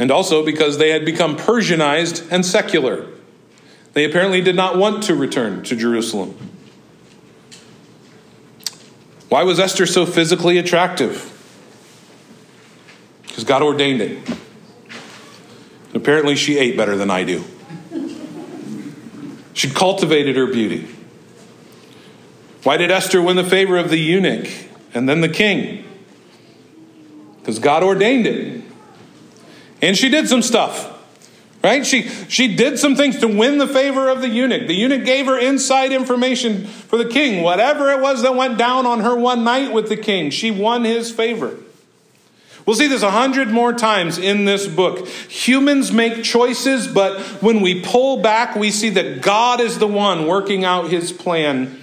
[0.02, 3.06] And also because they had become Persianized and secular.
[3.94, 6.36] They apparently did not want to return to Jerusalem.
[9.30, 11.28] Why was Esther so physically attractive?
[13.28, 14.28] Because God ordained it.
[15.94, 17.44] Apparently, she ate better than I do.
[19.54, 20.88] She cultivated her beauty.
[22.64, 24.48] Why did Esther win the favor of the eunuch
[24.96, 25.86] and then the king?
[27.38, 28.71] Because God ordained it.
[29.82, 30.98] And she did some stuff.
[31.64, 31.86] Right?
[31.86, 34.68] She, she did some things to win the favor of the eunuch.
[34.68, 37.44] The eunuch gave her inside information for the king.
[37.44, 40.86] Whatever it was that went down on her one night with the king, she won
[40.86, 41.58] his favor.
[42.66, 45.08] We'll see this a hundred more times in this book.
[45.08, 50.26] Humans make choices, but when we pull back, we see that God is the one
[50.28, 51.80] working out his plan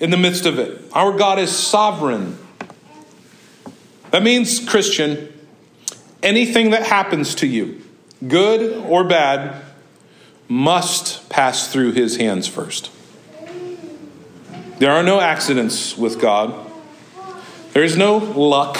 [0.00, 0.82] in the midst of it.
[0.92, 2.38] Our God is sovereign.
[4.10, 5.29] That means, Christian,
[6.22, 7.82] anything that happens to you,
[8.26, 9.62] good or bad,
[10.48, 12.90] must pass through his hands first.
[14.78, 16.54] There are no accidents with God.
[17.72, 18.78] There is no luck.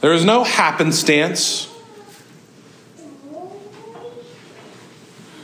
[0.00, 1.68] There is no happenstance.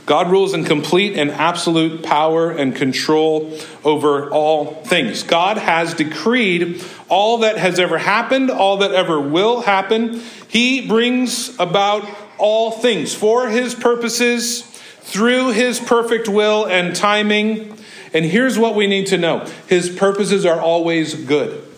[0.05, 5.23] God rules in complete and absolute power and control over all things.
[5.23, 10.21] God has decreed all that has ever happened, all that ever will happen.
[10.49, 14.63] He brings about all things for his purposes
[15.03, 17.77] through his perfect will and timing.
[18.13, 21.69] And here's what we need to know his purposes are always good.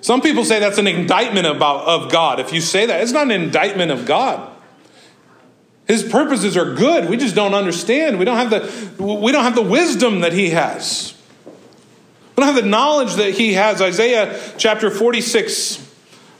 [0.00, 2.40] Some people say that's an indictment about, of God.
[2.40, 4.55] If you say that, it's not an indictment of God.
[5.86, 7.08] His purposes are good.
[7.08, 8.18] We just don't understand.
[8.18, 11.14] We don't have the, we don't have the wisdom that he has.
[11.44, 13.80] We don't have the knowledge that he has.
[13.80, 15.86] Isaiah chapter 46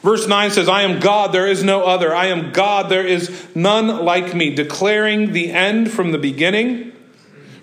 [0.06, 2.14] Verse 9 says, I am God, there is no other.
[2.14, 6.92] I am God, there is none like me, declaring the end from the beginning.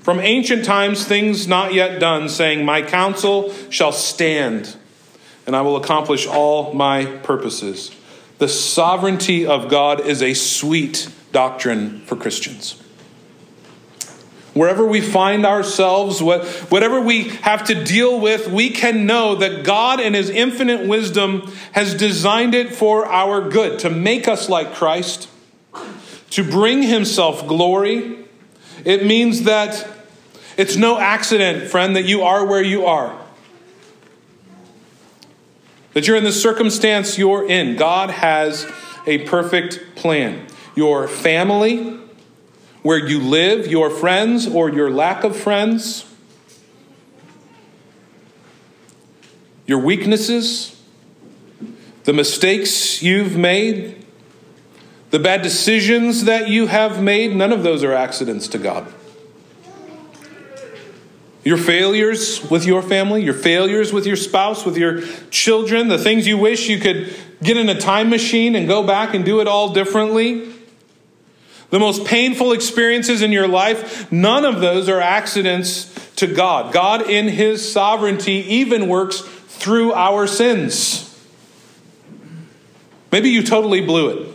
[0.02, 4.76] From ancient times, things not yet done, saying, My counsel shall stand,
[5.48, 7.96] and I will accomplish all my purposes.
[8.44, 12.74] The sovereignty of God is a sweet doctrine for Christians.
[14.54, 20.02] Wherever we find ourselves, whatever we have to deal with, we can know that God,
[20.02, 25.30] in His infinite wisdom, has designed it for our good, to make us like Christ,
[26.32, 28.26] to bring Himself glory.
[28.84, 29.88] It means that
[30.58, 33.23] it's no accident, friend, that you are where you are.
[35.94, 37.76] That you're in the circumstance you're in.
[37.76, 38.70] God has
[39.06, 40.48] a perfect plan.
[40.76, 42.00] Your family,
[42.82, 46.06] where you live, your friends, or your lack of friends,
[49.66, 50.82] your weaknesses,
[52.04, 54.06] the mistakes you've made,
[55.12, 58.92] the bad decisions that you have made, none of those are accidents to God.
[61.44, 66.26] Your failures with your family, your failures with your spouse, with your children, the things
[66.26, 69.48] you wish you could get in a time machine and go back and do it
[69.48, 70.54] all differently
[71.74, 76.72] the most painful experiences in your life, none of those are accidents to God.
[76.72, 81.20] God, in His sovereignty, even works through our sins.
[83.12, 84.33] Maybe you totally blew it.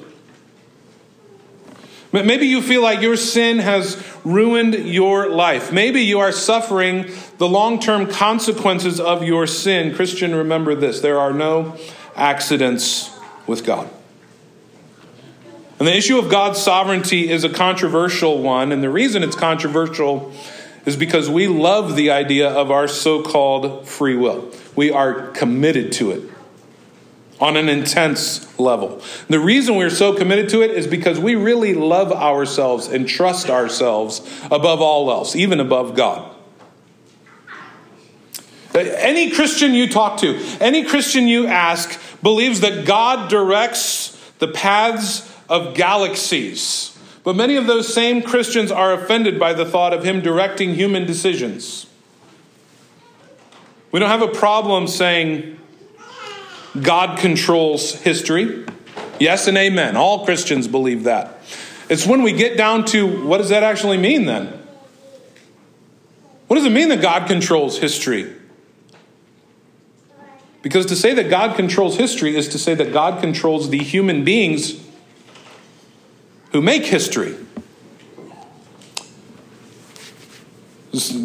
[2.10, 5.72] Maybe you feel like your sin has ruined your life.
[5.72, 9.94] Maybe you are suffering the long term consequences of your sin.
[9.94, 11.76] Christian, remember this there are no
[12.16, 13.10] accidents
[13.46, 13.90] with God.
[15.78, 18.72] And the issue of God's sovereignty is a controversial one.
[18.72, 20.32] And the reason it's controversial
[20.86, 24.50] is because we love the idea of our so called free will.
[24.74, 26.22] We are committed to it
[27.40, 29.00] on an intense level.
[29.28, 33.48] The reason we're so committed to it is because we really love ourselves and trust
[33.48, 34.20] ourselves
[34.50, 36.34] above all else, even above God.
[38.74, 44.48] Uh, any Christian you talk to, any Christian you ask, believes that God directs the
[44.48, 46.96] paths of galaxies.
[47.24, 51.06] But many of those same Christians are offended by the thought of Him directing human
[51.06, 51.86] decisions.
[53.90, 55.58] We don't have a problem saying
[56.82, 58.66] God controls history.
[59.18, 59.96] Yes and amen.
[59.96, 61.40] All Christians believe that.
[61.88, 64.46] It's when we get down to what does that actually mean then?
[66.46, 68.34] What does it mean that God controls history?
[70.62, 74.24] Because to say that God controls history is to say that God controls the human
[74.24, 74.80] beings
[76.52, 77.36] who make history.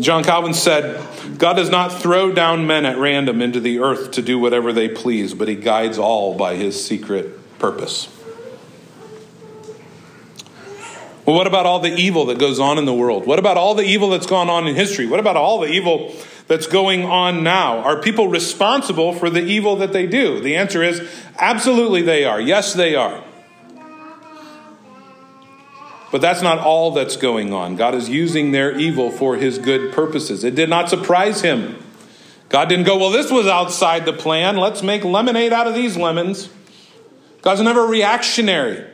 [0.01, 1.01] John Calvin said,
[1.37, 4.89] God does not throw down men at random into the earth to do whatever they
[4.89, 8.09] please, but he guides all by his secret purpose.
[11.25, 13.25] Well, what about all the evil that goes on in the world?
[13.25, 15.05] What about all the evil that's gone on in history?
[15.05, 16.13] What about all the evil
[16.47, 17.77] that's going on now?
[17.79, 20.41] Are people responsible for the evil that they do?
[20.41, 22.41] The answer is absolutely they are.
[22.41, 23.23] Yes, they are.
[26.13, 27.75] But that's not all that's going on.
[27.75, 30.43] God is using their evil for his good purposes.
[30.43, 31.83] It did not surprise him.
[32.49, 34.57] God didn't go, well, this was outside the plan.
[34.57, 36.49] Let's make lemonade out of these lemons.
[37.41, 38.85] God's never reactionary.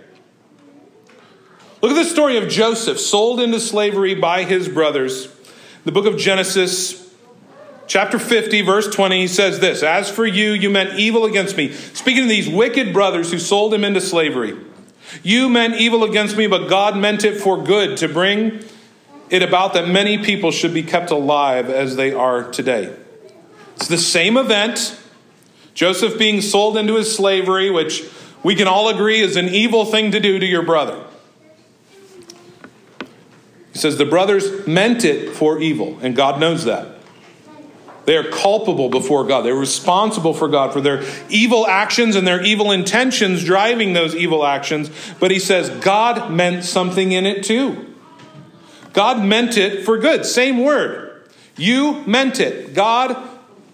[1.82, 5.28] Look at the story of Joseph, sold into slavery by his brothers.
[5.84, 7.14] The book of Genesis,
[7.86, 11.74] chapter 50, verse 20, he says this As for you, you meant evil against me.
[11.74, 14.69] Speaking of these wicked brothers who sold him into slavery.
[15.24, 18.64] You meant evil against me, but God meant it for good to bring
[19.30, 22.96] it about that many people should be kept alive as they are today.
[23.76, 25.00] It's the same event.
[25.74, 28.04] Joseph being sold into his slavery, which
[28.44, 31.04] we can all agree is an evil thing to do to your brother.
[33.72, 36.99] He says the brothers meant it for evil, and God knows that.
[38.10, 39.42] They are culpable before God.
[39.42, 44.44] They're responsible for God for their evil actions and their evil intentions driving those evil
[44.44, 44.90] actions.
[45.20, 47.94] But he says God meant something in it too.
[48.94, 50.26] God meant it for good.
[50.26, 51.30] Same word.
[51.56, 52.74] You meant it.
[52.74, 53.16] God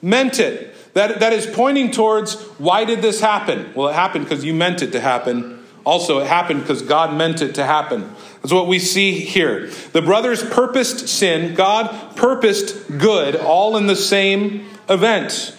[0.01, 0.75] meant it.
[0.95, 3.71] That, that is pointing towards why did this happen?
[3.73, 5.54] Well, it happened because you meant it to happen.
[5.85, 8.09] Also, it happened because God meant it to happen.
[8.41, 9.69] That's what we see here.
[9.91, 15.55] The brothers purposed sin, God purposed good, all in the same event.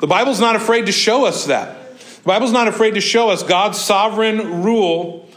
[0.00, 1.98] The Bible's not afraid to show us that.
[1.98, 5.28] The Bible's not afraid to show us God's sovereign rule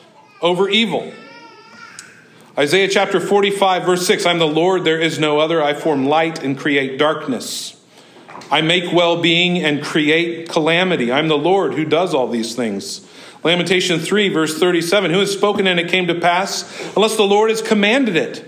[0.42, 1.14] over evil.
[2.58, 5.62] Isaiah chapter 45, verse 6 I'm the Lord, there is no other.
[5.62, 7.80] I form light and create darkness.
[8.54, 11.12] I make well being and create calamity.
[11.12, 13.04] I'm the Lord who does all these things.
[13.44, 16.64] Lamentation 3, verse 37 Who has spoken and it came to pass,
[16.96, 18.48] unless the Lord has commanded it?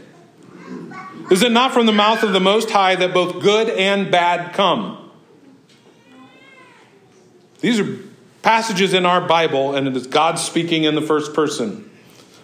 [1.32, 4.54] Is it not from the mouth of the Most High that both good and bad
[4.54, 5.10] come?
[7.62, 7.98] These are
[8.44, 11.90] passages in our Bible, and it is God speaking in the first person.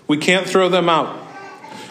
[0.07, 1.30] We can't throw them out.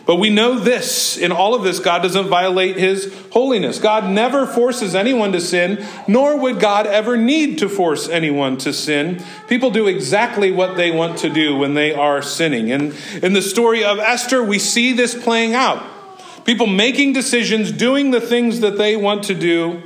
[0.06, 3.78] But we know this in all of this, God doesn't violate his holiness.
[3.78, 8.72] God never forces anyone to sin, nor would God ever need to force anyone to
[8.72, 9.22] sin.
[9.48, 12.72] People do exactly what they want to do when they are sinning.
[12.72, 15.84] And in the story of Esther, we see this playing out.
[16.44, 19.82] People making decisions, doing the things that they want to do.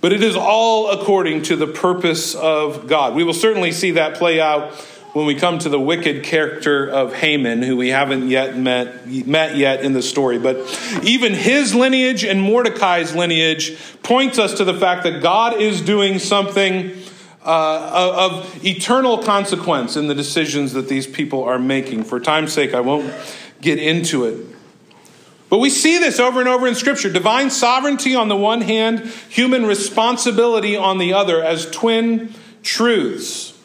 [0.00, 3.14] But it is all according to the purpose of God.
[3.14, 4.72] We will certainly see that play out
[5.16, 9.56] when we come to the wicked character of Haman, who we haven't yet met, met
[9.56, 10.38] yet in the story.
[10.38, 10.58] But
[11.02, 16.18] even his lineage and Mordecai's lineage points us to the fact that God is doing
[16.18, 16.94] something
[17.42, 22.04] uh, of eternal consequence in the decisions that these people are making.
[22.04, 23.10] For time's sake, I won't
[23.62, 24.44] get into it.
[25.48, 29.10] But we see this over and over in Scripture divine sovereignty on the one hand,
[29.30, 33.55] human responsibility on the other, as twin truths.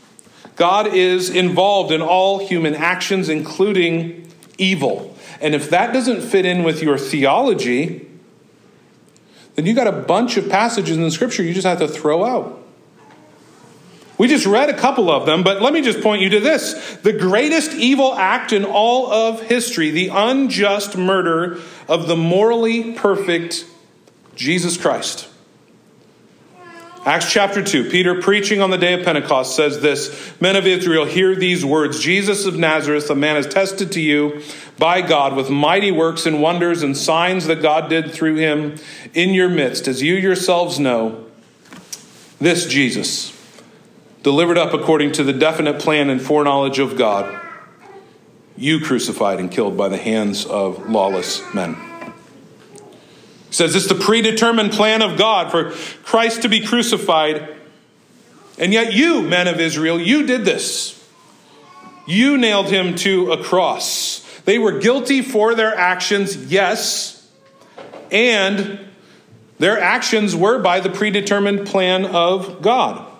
[0.55, 4.27] God is involved in all human actions, including
[4.57, 5.15] evil.
[5.39, 8.07] And if that doesn't fit in with your theology,
[9.55, 12.23] then you got a bunch of passages in the scripture you just have to throw
[12.23, 12.59] out.
[14.17, 16.97] We just read a couple of them, but let me just point you to this.
[16.97, 23.65] The greatest evil act in all of history, the unjust murder of the morally perfect
[24.35, 25.27] Jesus Christ.
[27.03, 31.05] Acts chapter 2, Peter preaching on the day of Pentecost says this Men of Israel,
[31.05, 34.43] hear these words Jesus of Nazareth, a man is tested to you
[34.77, 38.75] by God with mighty works and wonders and signs that God did through him
[39.15, 41.25] in your midst, as you yourselves know.
[42.39, 43.35] This Jesus,
[44.21, 47.41] delivered up according to the definite plan and foreknowledge of God,
[48.55, 51.90] you crucified and killed by the hands of lawless men.
[53.51, 55.71] He says it's the predetermined plan of God for
[56.03, 57.53] Christ to be crucified.
[58.57, 60.97] And yet, you, men of Israel, you did this.
[62.07, 64.21] You nailed him to a cross.
[64.45, 67.29] They were guilty for their actions, yes,
[68.09, 68.79] and
[69.59, 73.10] their actions were by the predetermined plan of God.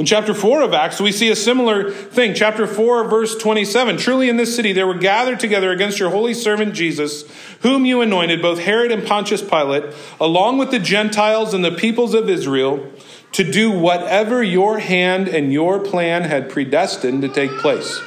[0.00, 2.32] In chapter 4 of Acts, we see a similar thing.
[2.32, 3.98] Chapter 4, verse 27.
[3.98, 7.30] Truly in this city there were gathered together against your holy servant Jesus,
[7.60, 12.14] whom you anointed, both Herod and Pontius Pilate, along with the Gentiles and the peoples
[12.14, 12.90] of Israel,
[13.32, 18.00] to do whatever your hand and your plan had predestined to take place.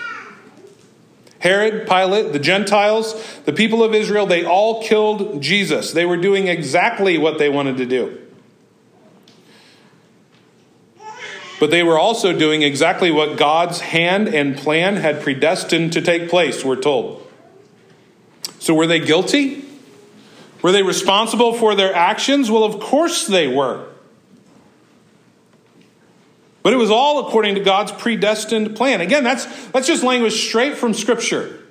[1.37, 3.13] Herod, Pilate, the Gentiles,
[3.45, 5.91] the people of Israel, they all killed Jesus.
[5.91, 8.22] They were doing exactly what they wanted to do.
[11.63, 16.29] But they were also doing exactly what God's hand and plan had predestined to take
[16.29, 17.25] place, we're told.
[18.59, 19.63] So were they guilty?
[20.61, 22.51] Were they responsible for their actions?
[22.51, 23.87] Well, of course they were.
[26.63, 28.99] But it was all according to God's predestined plan.
[28.99, 31.63] Again, that's, that's just language straight from Scripture.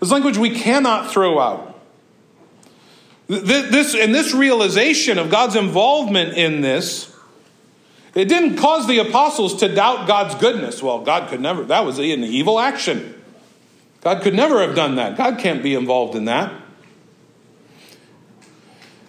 [0.00, 1.78] It's language we cannot throw out.
[3.28, 7.09] This, and this realization of God's involvement in this
[8.14, 10.82] it didn't cause the apostles to doubt God's goodness.
[10.82, 13.14] Well, God could never, that was an evil action.
[14.00, 15.16] God could never have done that.
[15.16, 16.52] God can't be involved in that.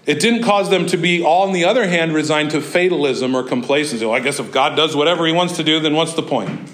[0.05, 3.43] It didn't cause them to be, all on the other hand, resigned to fatalism or
[3.43, 4.05] complacency.
[4.05, 6.69] Well, I guess if God does whatever he wants to do, then what's the point?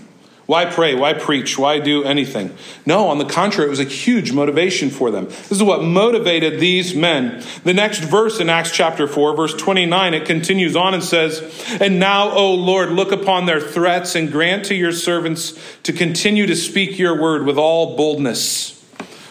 [0.48, 0.96] Why pray?
[0.96, 1.58] Why preach?
[1.58, 2.56] Why do anything?
[2.86, 5.26] No, on the contrary, it was a huge motivation for them.
[5.26, 7.44] This is what motivated these men.
[7.66, 11.42] The next verse in Acts chapter 4, verse 29, it continues on and says,
[11.82, 16.46] And now, O Lord, look upon their threats and grant to your servants to continue
[16.46, 18.82] to speak your word with all boldness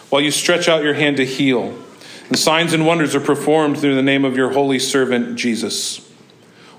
[0.09, 1.75] while you stretch out your hand to heal.
[2.27, 6.07] And signs and wonders are performed through the name of your holy servant, Jesus.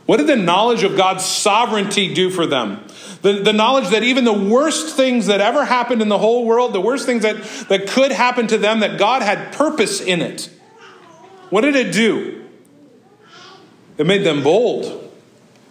[0.07, 2.85] What did the knowledge of God's sovereignty do for them?
[3.23, 6.73] The, the knowledge that even the worst things that ever happened in the whole world,
[6.73, 10.49] the worst things that, that could happen to them, that God had purpose in it.
[11.51, 12.45] What did it do?
[13.97, 15.05] It made them bold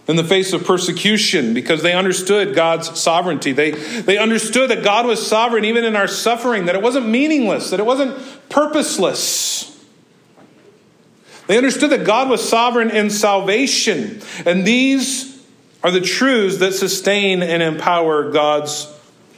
[0.08, 3.54] in the face of persecution because they understood God's sovereignty.
[3.54, 7.70] They, they understood that God was sovereign even in our suffering, that it wasn't meaningless,
[7.70, 8.18] that it wasn't
[8.50, 9.74] purposeless.
[11.48, 14.22] They understood that God was sovereign in salvation.
[14.46, 15.37] And these
[15.88, 18.94] are the truths that sustain and empower God's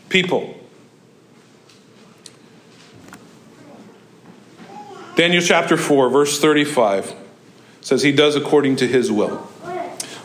[0.10, 0.56] people.
[5.16, 7.14] Daniel chapter 4, verse 35
[7.82, 9.47] says, He does according to His will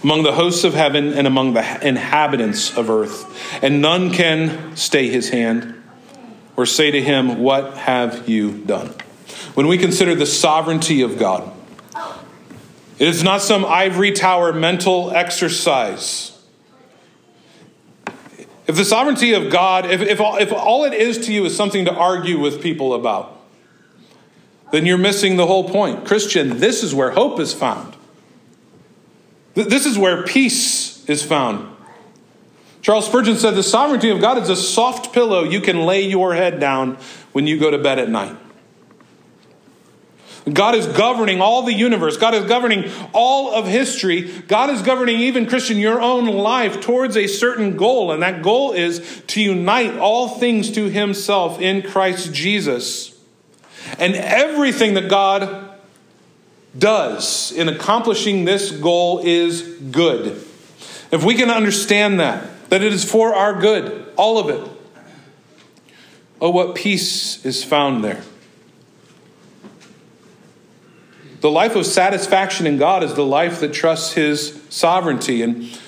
[0.03, 5.11] among the hosts of heaven and among the inhabitants of earth, and none can stay
[5.11, 5.75] His hand
[6.57, 8.95] or say to Him, What have you done?
[9.53, 11.54] When we consider the sovereignty of God,
[12.99, 16.31] it is not some ivory tower mental exercise.
[18.67, 21.57] If the sovereignty of God, if, if, all, if all it is to you is
[21.57, 23.41] something to argue with people about,
[24.73, 26.07] then you're missing the whole point.
[26.07, 27.95] Christian, this is where hope is found.
[29.55, 31.75] This is where peace is found.
[32.81, 36.35] Charles Spurgeon said the sovereignty of God is a soft pillow you can lay your
[36.35, 36.99] head down
[37.33, 38.37] when you go to bed at night.
[40.53, 42.19] God is governing all the universe.
[42.19, 44.31] God is governing all of history.
[44.47, 48.13] God is governing even, Christian, your own life towards a certain goal.
[48.13, 53.19] And that goal is to unite all things to Himself in Christ Jesus.
[53.99, 55.71] And everything that God
[56.79, 60.27] does in accomplishing this goal is good.
[61.11, 64.71] If we can understand that, that it is for our good, all of it,
[66.41, 68.23] oh, what peace is found there.
[71.45, 75.43] The life of satisfaction in God is the life that trusts His sovereignty.
[75.43, 75.79] And,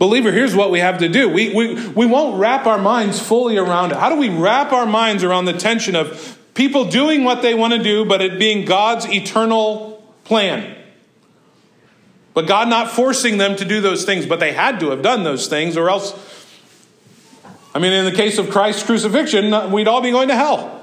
[0.00, 3.56] believer, here's what we have to do we, we, we won't wrap our minds fully
[3.56, 3.98] around it.
[3.98, 7.74] How do we wrap our minds around the tension of people doing what they want
[7.74, 10.76] to do, but it being God's eternal plan?
[12.34, 15.22] But God not forcing them to do those things, but they had to have done
[15.22, 16.12] those things, or else,
[17.72, 20.81] I mean, in the case of Christ's crucifixion, we'd all be going to hell.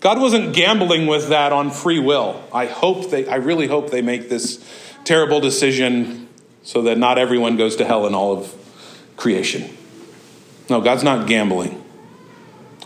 [0.00, 2.42] God wasn't gambling with that on free will.
[2.52, 4.64] I hope they I really hope they make this
[5.04, 6.28] terrible decision
[6.62, 8.54] so that not everyone goes to hell in all of
[9.16, 9.76] creation.
[10.70, 11.82] No, God's not gambling.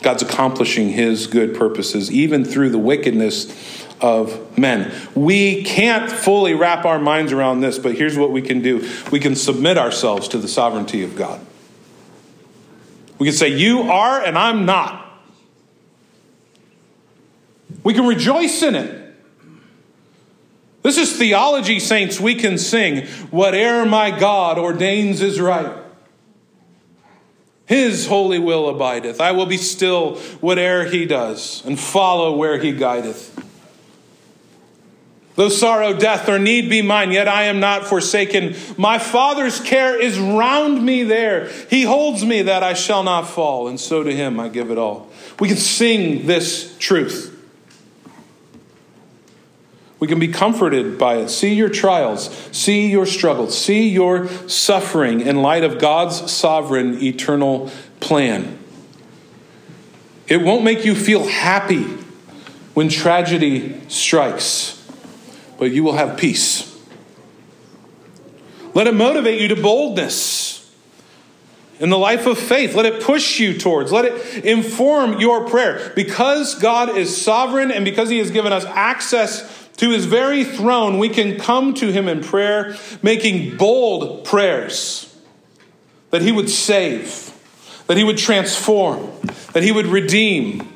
[0.03, 4.93] God's accomplishing his good purposes, even through the wickedness of men.
[5.15, 9.21] We can't fully wrap our minds around this, but here's what we can do we
[9.21, 11.45] can submit ourselves to the sovereignty of God.
[13.19, 15.12] We can say, You are, and I'm not.
[17.85, 19.03] We can rejoice in it.
[20.83, 22.19] This is theology, saints.
[22.19, 25.77] We can sing, Whate'er my God ordains is right.
[27.67, 29.21] His holy will abideth.
[29.21, 33.39] I will be still whate'er he does, and follow where he guideth.
[35.35, 38.55] Though sorrow, death, or need be mine, yet I am not forsaken.
[38.77, 41.49] My Father's care is round me there.
[41.71, 44.77] He holds me that I shall not fall, and so to him I give it
[44.77, 45.09] all.
[45.41, 47.32] We can sing this truth.
[50.03, 51.29] We can be comforted by it.
[51.29, 57.71] See your trials, see your struggles, see your suffering in light of God's sovereign eternal
[58.01, 58.59] plan.
[60.27, 61.85] It won't make you feel happy
[62.75, 64.85] when tragedy strikes,
[65.57, 66.85] but you will have peace.
[68.75, 70.69] Let it motivate you to boldness
[71.79, 72.75] in the life of faith.
[72.75, 75.93] Let it push you towards, let it inform your prayer.
[75.95, 80.99] Because God is sovereign and because He has given us access to his very throne,
[80.99, 85.09] we can come to him in prayer, making bold prayers
[86.11, 87.33] that he would save,
[87.87, 89.11] that he would transform,
[89.55, 90.69] that he would redeem,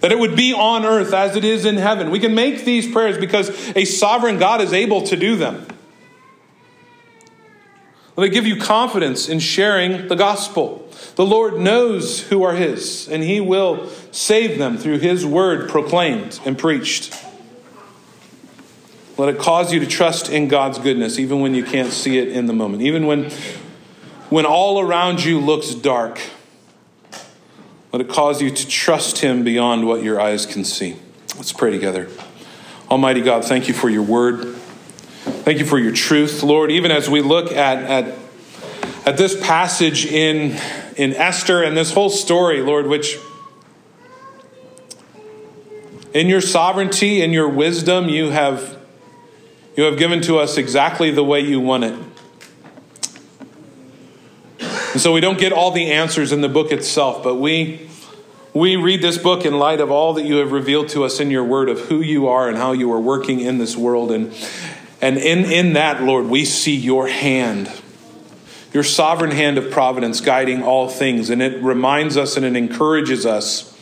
[0.00, 2.10] that it would be on earth as it is in heaven.
[2.10, 5.66] We can make these prayers because a sovereign God is able to do them.
[8.14, 10.86] Let me give you confidence in sharing the gospel.
[11.16, 16.38] The Lord knows who are His, and He will save them through His word proclaimed
[16.44, 17.16] and preached.
[19.18, 22.28] Let it cause you to trust in God's goodness, even when you can't see it
[22.28, 23.30] in the moment, even when,
[24.30, 26.20] when all around you looks dark.
[27.92, 30.96] Let it cause you to trust Him beyond what your eyes can see.
[31.36, 32.08] Let's pray together.
[32.90, 34.54] Almighty God, thank you for your word.
[35.44, 36.70] Thank you for your truth, Lord.
[36.70, 38.14] Even as we look at, at,
[39.04, 40.58] at this passage in,
[40.96, 43.18] in Esther and this whole story, Lord, which
[46.14, 48.71] in your sovereignty and your wisdom you have
[49.76, 51.94] you have given to us exactly the way you want it.
[54.92, 57.88] And so we don't get all the answers in the book itself, but we
[58.54, 61.30] we read this book in light of all that you have revealed to us in
[61.30, 64.34] your word of who you are and how you are working in this world and
[65.02, 67.68] and in, in that, Lord, we see your hand,
[68.72, 71.28] your sovereign hand of providence guiding all things.
[71.28, 73.76] And it reminds us and it encourages us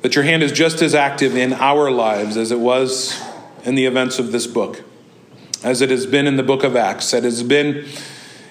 [0.00, 3.20] that your hand is just as active in our lives as it was
[3.66, 4.82] in the events of this book,
[5.62, 7.84] as it has been in the book of Acts, that has been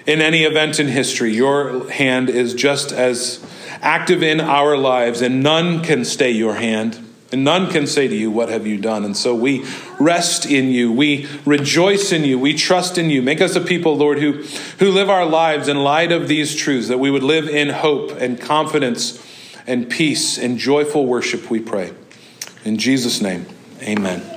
[0.06, 1.34] in any event in history.
[1.34, 3.44] Your hand is just as
[3.80, 7.02] active in our lives, and none can stay your hand.
[7.32, 9.04] And none can say to you, What have you done?
[9.04, 9.66] And so we
[9.98, 10.92] rest in you.
[10.92, 12.38] We rejoice in you.
[12.38, 13.20] We trust in you.
[13.20, 14.44] Make us a people, Lord, who,
[14.78, 18.12] who live our lives in light of these truths, that we would live in hope
[18.12, 19.20] and confidence
[19.66, 21.92] and peace and joyful worship, we pray.
[22.64, 23.46] In Jesus' name,
[23.82, 24.35] amen.